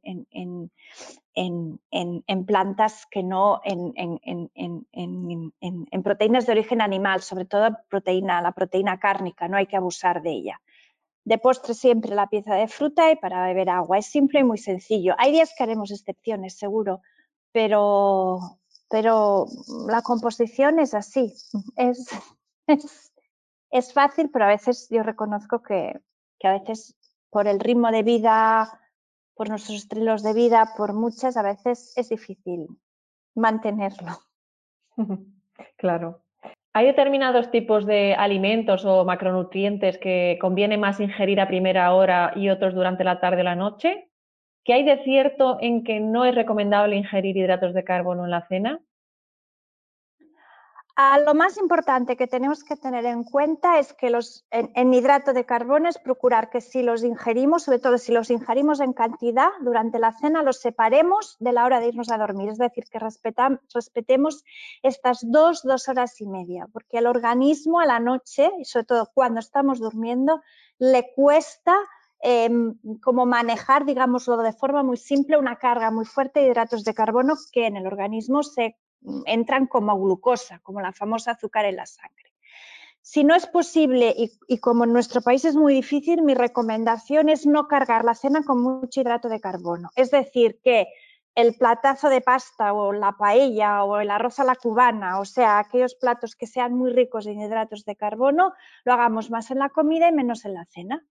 en, 1.34 2.44
plantas 2.46 3.06
que 3.10 3.22
no 3.22 3.60
en, 3.64 3.92
proteínas 6.04 6.46
de 6.46 6.52
origen 6.52 6.80
animal, 6.80 7.22
sobre 7.22 7.44
todo 7.46 7.76
proteína, 7.88 8.40
la 8.40 8.52
proteína 8.52 8.98
cárnica, 9.00 9.48
no 9.48 9.56
hay 9.56 9.66
que 9.66 9.76
abusar 9.76 10.22
de 10.22 10.30
ella. 10.30 10.60
De 11.24 11.38
postre 11.38 11.74
siempre 11.74 12.14
la 12.14 12.28
pieza 12.28 12.54
de 12.54 12.68
fruta 12.68 13.10
y 13.10 13.16
para 13.16 13.44
beber 13.44 13.68
agua. 13.68 13.98
Es 13.98 14.06
simple 14.06 14.40
y 14.40 14.44
muy 14.44 14.58
sencillo. 14.58 15.16
Hay 15.18 15.32
días 15.32 15.52
que 15.56 15.64
haremos 15.64 15.90
excepciones, 15.90 16.56
seguro, 16.56 17.00
pero, 17.50 18.38
pero 18.88 19.46
la 19.88 20.02
composición 20.02 20.78
es 20.78 20.94
así. 20.94 21.34
Es, 21.74 22.08
fácil, 23.92 24.30
pero 24.32 24.46
a 24.46 24.48
veces 24.48 24.88
yo 24.90 25.02
reconozco 25.02 25.62
que, 25.62 26.00
que 26.38 26.48
a 26.48 26.58
veces 26.58 26.96
por 27.30 27.46
el 27.46 27.60
ritmo 27.60 27.90
de 27.90 28.02
vida 28.02 28.80
por 29.36 29.50
nuestros 29.50 29.76
estilos 29.76 30.22
de 30.22 30.32
vida, 30.32 30.72
por 30.76 30.94
muchas, 30.94 31.36
a 31.36 31.42
veces 31.42 31.92
es 31.96 32.08
difícil 32.08 32.66
mantenerlo. 33.34 34.18
Claro. 35.78 36.20
¿Hay 36.74 36.86
determinados 36.86 37.50
tipos 37.50 37.86
de 37.86 38.14
alimentos 38.14 38.84
o 38.84 39.06
macronutrientes 39.06 39.96
que 39.96 40.36
conviene 40.38 40.76
más 40.76 41.00
ingerir 41.00 41.40
a 41.40 41.48
primera 41.48 41.94
hora 41.94 42.32
y 42.36 42.50
otros 42.50 42.74
durante 42.74 43.04
la 43.04 43.20
tarde 43.20 43.40
o 43.40 43.44
la 43.44 43.54
noche? 43.54 44.10
¿Qué 44.64 44.74
hay 44.74 44.84
de 44.84 45.02
cierto 45.02 45.56
en 45.62 45.82
que 45.82 45.98
no 46.00 46.26
es 46.26 46.34
recomendable 46.34 46.96
ingerir 46.96 47.38
hidratos 47.38 47.72
de 47.72 47.84
carbono 47.84 48.24
en 48.24 48.30
la 48.30 48.46
cena? 48.48 48.80
Lo 51.24 51.34
más 51.34 51.58
importante 51.58 52.16
que 52.16 52.26
tenemos 52.26 52.64
que 52.64 52.74
tener 52.74 53.04
en 53.04 53.22
cuenta 53.22 53.78
es 53.78 53.92
que 53.92 54.08
los, 54.08 54.46
en, 54.50 54.94
hidrato 54.94 55.34
de 55.34 55.44
carbono 55.44 55.90
es 55.90 55.98
procurar 55.98 56.48
que 56.48 56.62
si 56.62 56.82
los 56.82 57.04
ingerimos, 57.04 57.64
sobre 57.64 57.80
todo 57.80 57.98
si 57.98 58.12
los 58.12 58.30
ingerimos 58.30 58.80
en 58.80 58.94
cantidad 58.94 59.50
durante 59.60 59.98
la 59.98 60.12
cena, 60.12 60.42
los 60.42 60.60
separemos 60.60 61.36
de 61.38 61.52
la 61.52 61.66
hora 61.66 61.80
de 61.80 61.88
irnos 61.88 62.10
a 62.10 62.16
dormir. 62.16 62.48
Es 62.48 62.56
decir, 62.56 62.84
que 62.90 62.98
respetemos 62.98 64.44
estas 64.82 65.20
dos, 65.22 65.62
dos 65.64 65.86
horas 65.88 66.18
y 66.22 66.26
media, 66.26 66.66
porque 66.72 66.96
al 66.96 67.06
organismo 67.06 67.80
a 67.80 67.86
la 67.86 68.00
noche, 68.00 68.50
y 68.58 68.64
sobre 68.64 68.86
todo 68.86 69.10
cuando 69.12 69.40
estamos 69.40 69.78
durmiendo, 69.80 70.40
le 70.78 71.12
cuesta 71.14 71.76
em, 72.20 72.78
como 73.02 73.26
manejar, 73.26 73.84
digámoslo 73.84 74.38
de 74.38 74.54
forma 74.54 74.82
muy 74.82 74.96
simple, 74.96 75.36
una 75.36 75.56
carga 75.56 75.90
muy 75.90 76.06
fuerte 76.06 76.40
de 76.40 76.46
hidratos 76.46 76.84
de 76.84 76.94
carbono 76.94 77.34
que 77.52 77.66
en 77.66 77.76
el 77.76 77.86
organismo 77.86 78.42
se 78.42 78.78
entran 79.26 79.66
como 79.66 79.98
glucosa, 79.98 80.60
como 80.60 80.80
la 80.80 80.92
famosa 80.92 81.32
azúcar 81.32 81.64
en 81.64 81.76
la 81.76 81.86
sangre. 81.86 82.32
Si 83.00 83.22
no 83.22 83.36
es 83.36 83.46
posible 83.46 84.14
y, 84.48 84.58
como 84.58 84.82
en 84.82 84.92
nuestro 84.92 85.22
país 85.22 85.44
es 85.44 85.54
muy 85.54 85.74
difícil, 85.74 86.22
mi 86.22 86.34
recomendación 86.34 87.28
es 87.28 87.46
no 87.46 87.68
cargar 87.68 88.04
la 88.04 88.14
cena 88.14 88.42
con 88.42 88.60
mucho 88.60 89.00
hidrato 89.00 89.28
de 89.28 89.40
carbono. 89.40 89.90
Es 89.94 90.10
decir, 90.10 90.58
que 90.60 90.88
el 91.36 91.54
platazo 91.54 92.08
de 92.08 92.20
pasta 92.20 92.72
o 92.72 92.92
la 92.92 93.12
paella 93.12 93.84
o 93.84 94.00
el 94.00 94.10
arroz 94.10 94.40
a 94.40 94.44
la 94.44 94.56
cubana, 94.56 95.20
o 95.20 95.24
sea, 95.24 95.60
aquellos 95.60 95.94
platos 95.94 96.34
que 96.34 96.48
sean 96.48 96.74
muy 96.74 96.90
ricos 96.90 97.26
en 97.26 97.40
hidratos 97.40 97.84
de 97.84 97.94
carbono, 97.94 98.54
lo 98.84 98.94
hagamos 98.94 99.30
más 99.30 99.52
en 99.52 99.60
la 99.60 99.68
comida 99.68 100.08
y 100.08 100.12
menos 100.12 100.44
en 100.44 100.54
la 100.54 100.64
cena. 100.64 101.06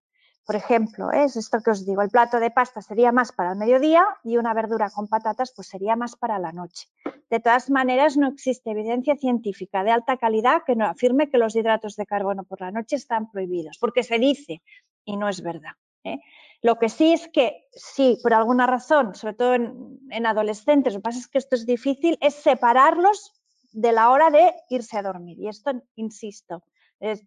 Por 0.45 0.55
ejemplo, 0.55 1.11
¿eh? 1.11 1.23
es 1.23 1.35
esto 1.37 1.59
que 1.63 1.71
os 1.71 1.85
digo, 1.85 2.03
el 2.03 2.09
plato 2.09 2.39
de 2.39 2.51
pasta 2.51 2.81
sería 2.81 3.11
más 3.11 3.31
para 3.31 3.53
el 3.53 3.57
mediodía 3.57 4.05
y 4.23 4.37
una 4.37 4.53
verdura 4.53 4.91
con 4.91 5.07
patatas 5.07 5.51
pues 5.55 5.67
sería 5.67 5.95
más 5.95 6.15
para 6.15 6.37
la 6.37 6.51
noche. 6.51 6.87
De 7.31 7.39
todas 7.39 7.71
maneras, 7.71 8.15
no 8.15 8.27
existe 8.27 8.69
evidencia 8.69 9.15
científica 9.15 9.83
de 9.83 9.91
alta 9.91 10.17
calidad 10.17 10.61
que 10.63 10.75
no 10.75 10.85
afirme 10.85 11.31
que 11.31 11.39
los 11.39 11.55
hidratos 11.55 11.95
de 11.95 12.05
carbono 12.05 12.43
por 12.43 12.61
la 12.61 12.69
noche 12.69 12.95
están 12.95 13.31
prohibidos, 13.31 13.79
porque 13.79 14.03
se 14.03 14.19
dice 14.19 14.61
y 15.03 15.17
no 15.17 15.29
es 15.29 15.41
verdad. 15.41 15.73
¿eh? 16.03 16.19
Lo 16.61 16.77
que 16.77 16.89
sí 16.89 17.13
es 17.13 17.27
que 17.27 17.67
si 17.71 18.19
por 18.21 18.35
alguna 18.35 18.67
razón, 18.67 19.15
sobre 19.15 19.33
todo 19.33 19.55
en, 19.55 19.99
en 20.11 20.25
adolescentes, 20.27 20.93
lo 20.93 20.99
que 20.99 21.03
pasa 21.03 21.19
es 21.19 21.27
que 21.27 21.39
esto 21.39 21.55
es 21.55 21.65
difícil, 21.65 22.19
es 22.21 22.35
separarlos 22.35 23.33
de 23.73 23.91
la 23.91 24.11
hora 24.11 24.29
de 24.29 24.53
irse 24.69 24.97
a 24.97 25.01
dormir. 25.01 25.39
Y 25.39 25.47
esto, 25.47 25.71
insisto, 25.95 26.63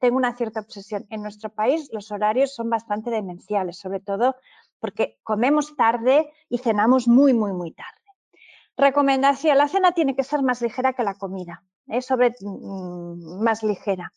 tengo 0.01 0.17
una 0.17 0.35
cierta 0.37 0.61
obsesión. 0.61 1.07
En 1.11 1.23
nuestro 1.23 1.51
país 1.51 1.89
los 1.93 2.11
horarios 2.11 2.55
son 2.55 2.71
bastante 2.71 3.11
demenciales, 3.11 3.79
sobre 3.79 4.01
todo 4.01 4.37
porque 4.81 5.19
comemos 5.23 5.77
tarde 5.77 6.33
y 6.49 6.59
cenamos 6.59 7.09
muy, 7.09 7.35
muy, 7.35 7.53
muy 7.53 7.73
tarde. 7.73 7.99
Recomendación, 8.77 9.59
la 9.59 9.69
cena 9.69 9.93
tiene 9.93 10.15
que 10.15 10.23
ser 10.23 10.43
más 10.43 10.63
ligera 10.63 10.93
que 10.93 11.03
la 11.03 11.15
comida, 11.15 11.65
¿eh? 11.89 12.01
sobre 12.01 12.35
mm, 12.41 13.43
más 13.43 13.65
ligera. 13.65 14.13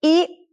Y, 0.00 0.48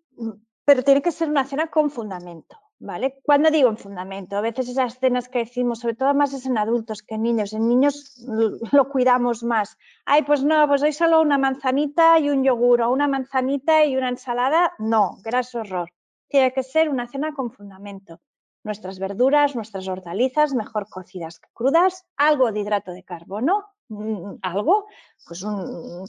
pero 0.64 0.84
tiene 0.84 1.02
que 1.02 1.12
ser 1.12 1.28
una 1.30 1.44
cena 1.46 1.68
con 1.68 1.90
fundamento. 1.90 2.56
¿Vale? 2.82 3.20
Cuando 3.24 3.52
digo 3.52 3.68
en 3.70 3.78
fundamento, 3.78 4.38
a 4.38 4.42
veces 4.42 4.70
esas 4.70 5.00
cenas 5.00 5.28
que 5.28 5.40
decimos, 5.40 5.80
sobre 5.80 5.96
todo 5.96 6.14
más 6.14 6.34
es 6.34 6.46
en 6.46 6.58
adultos 6.58 7.04
que 7.04 7.16
en 7.16 7.24
niños, 7.24 7.52
en 7.52 7.68
niños 7.68 8.16
lo 8.72 8.90
cuidamos 8.90 9.44
más. 9.44 9.78
Ay, 10.06 10.24
pues 10.24 10.44
no, 10.44 10.66
pues 10.68 10.82
hay 10.84 10.94
solo 10.94 11.22
una 11.22 11.38
manzanita 11.38 12.18
y 12.20 12.30
un 12.30 12.44
yogur, 12.44 12.82
o 12.82 12.92
una 12.92 13.08
manzanita 13.08 13.86
y 13.86 13.98
una 13.98 14.10
ensalada. 14.10 14.72
No, 14.80 15.18
graso 15.24 15.60
error. 15.60 15.90
Tiene 16.30 16.54
que 16.54 16.64
ser 16.64 16.88
una 16.90 17.08
cena 17.08 17.34
con 17.34 17.52
fundamento. 17.52 18.22
Nuestras 18.70 19.00
verduras, 19.00 19.56
nuestras 19.56 19.88
hortalizas, 19.88 20.54
mejor 20.54 20.88
cocidas 20.90 21.40
que 21.40 21.50
crudas, 21.54 22.06
algo 22.18 22.52
de 22.52 22.60
hidrato 22.60 22.92
de 22.92 23.04
carbono, 23.04 23.66
mm, 23.88 24.36
algo, 24.44 24.86
pues 25.26 25.42
un, 25.42 26.08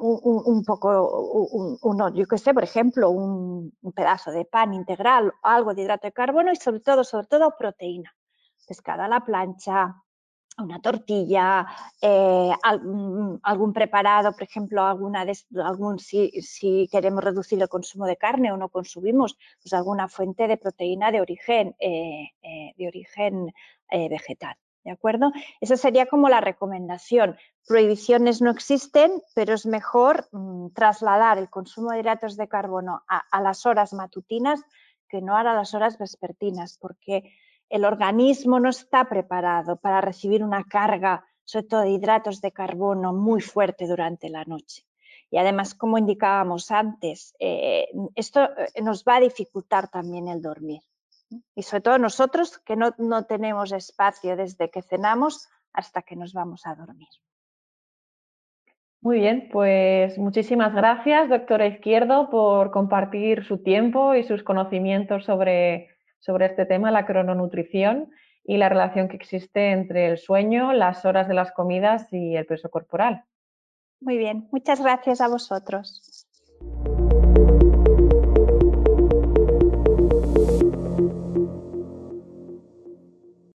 un, 0.00 0.64
poco, 0.64 1.78
uno, 1.82 2.08
yo 2.14 2.26
que 2.26 2.38
sé, 2.38 2.54
por 2.54 2.64
ejemplo, 2.64 3.10
un, 3.10 3.74
pedazo 3.94 4.30
de 4.30 4.46
pan 4.46 4.72
integral, 4.72 5.34
algo 5.42 5.74
de 5.74 5.82
hidrato 5.82 6.06
de 6.06 6.12
carbono 6.12 6.50
y 6.50 6.56
sobre 6.56 6.80
todo, 6.80 7.04
sobre 7.04 7.26
todo 7.26 7.54
proteína. 7.58 8.10
Pescada 8.66 9.04
a 9.04 9.08
la 9.08 9.20
plancha, 9.20 9.94
una 10.58 10.80
tortilla, 10.80 11.66
eh, 12.00 12.52
mm, 12.82 13.36
algún 13.42 13.72
preparado, 13.72 14.32
por 14.32 14.42
ejemplo, 14.42 14.84
alguna 14.84 15.24
de, 15.24 15.36
algún, 15.64 15.98
si, 15.98 16.30
si, 16.42 16.88
queremos 16.90 17.22
reducir 17.22 17.60
el 17.60 17.68
consumo 17.68 18.06
de 18.06 18.16
carne 18.16 18.52
o 18.52 18.56
no 18.56 18.68
consumimos, 18.68 19.38
pues 19.62 19.72
alguna 19.72 20.08
fuente 20.08 20.48
de 20.48 20.56
proteína 20.56 21.10
de 21.10 21.20
origen, 21.20 21.76
eh, 21.78 22.30
eh, 22.42 22.74
de 22.76 22.86
origen 22.86 23.52
vegetal. 23.90 24.54
¿De 24.84 24.90
acuerdo? 24.90 25.32
Esa 25.60 25.76
sería 25.76 26.06
como 26.06 26.28
la 26.28 26.40
recomendación. 26.40 27.36
Prohibiciones 27.66 28.42
no 28.42 28.50
existen, 28.50 29.22
pero 29.34 29.54
es 29.54 29.64
mejor 29.66 30.28
mm, 30.32 30.68
trasladar 30.74 31.38
el 31.38 31.48
consumo 31.48 31.90
de 31.90 32.00
hidratos 32.00 32.36
de 32.36 32.48
carbono 32.48 33.02
a, 33.08 33.40
las 33.40 33.64
horas 33.64 33.92
matutinas 33.92 34.62
que 35.08 35.22
no 35.22 35.36
a 35.36 35.42
las 35.42 35.72
horas 35.74 35.98
vespertinas, 35.98 36.78
porque 36.78 37.34
el 37.68 37.84
organismo 37.84 38.60
no 38.60 38.68
está 38.68 39.08
preparado 39.08 39.76
para 39.76 40.00
recibir 40.00 40.42
una 40.42 40.64
carga, 40.64 41.24
sobre 41.44 41.66
todo 41.66 41.80
de 41.82 41.90
hidratos 41.90 42.40
de 42.40 42.52
carbono, 42.52 43.12
muy 43.12 43.40
fuerte 43.40 43.86
durante 43.86 44.28
la 44.28 44.44
noche. 44.44 44.84
Y 45.30 45.36
además, 45.36 45.74
como 45.74 45.98
indicábamos 45.98 46.70
antes, 46.70 47.34
eh, 47.38 47.88
esto 48.14 48.44
eh, 48.44 48.82
nos 48.82 49.04
va 49.04 49.16
a 49.16 49.20
dificultar 49.20 49.88
también 49.88 50.28
el 50.28 50.40
dormir. 50.40 50.80
Y 51.54 51.62
sobre 51.62 51.82
todo 51.82 51.98
nosotros 51.98 52.58
que 52.58 52.76
no, 52.76 52.94
no 52.96 53.24
tenemos 53.24 53.72
espacio 53.72 54.36
desde 54.36 54.70
que 54.70 54.82
cenamos 54.82 55.48
hasta 55.72 56.02
que 56.02 56.16
nos 56.16 56.32
vamos 56.32 56.66
a 56.66 56.74
dormir. 56.74 57.08
Muy 59.00 59.20
bien, 59.20 59.48
pues 59.52 60.18
muchísimas 60.18 60.74
gracias, 60.74 61.28
doctora 61.28 61.66
Izquierdo, 61.66 62.30
por 62.30 62.72
compartir 62.72 63.44
su 63.44 63.62
tiempo 63.62 64.16
y 64.16 64.24
sus 64.24 64.42
conocimientos 64.42 65.24
sobre, 65.24 65.88
sobre 66.18 66.46
este 66.46 66.66
tema, 66.66 66.90
la 66.90 67.06
crononutrición 67.06 68.10
y 68.44 68.56
la 68.56 68.68
relación 68.68 69.08
que 69.08 69.16
existe 69.16 69.72
entre 69.72 70.08
el 70.08 70.18
sueño, 70.18 70.72
las 70.72 71.04
horas 71.04 71.28
de 71.28 71.34
las 71.34 71.52
comidas 71.52 72.12
y 72.12 72.34
el 72.36 72.46
peso 72.46 72.70
corporal. 72.70 73.24
Muy 74.00 74.16
bien, 74.16 74.48
muchas 74.52 74.80
gracias 74.80 75.20
a 75.20 75.28
vosotros. 75.28 76.17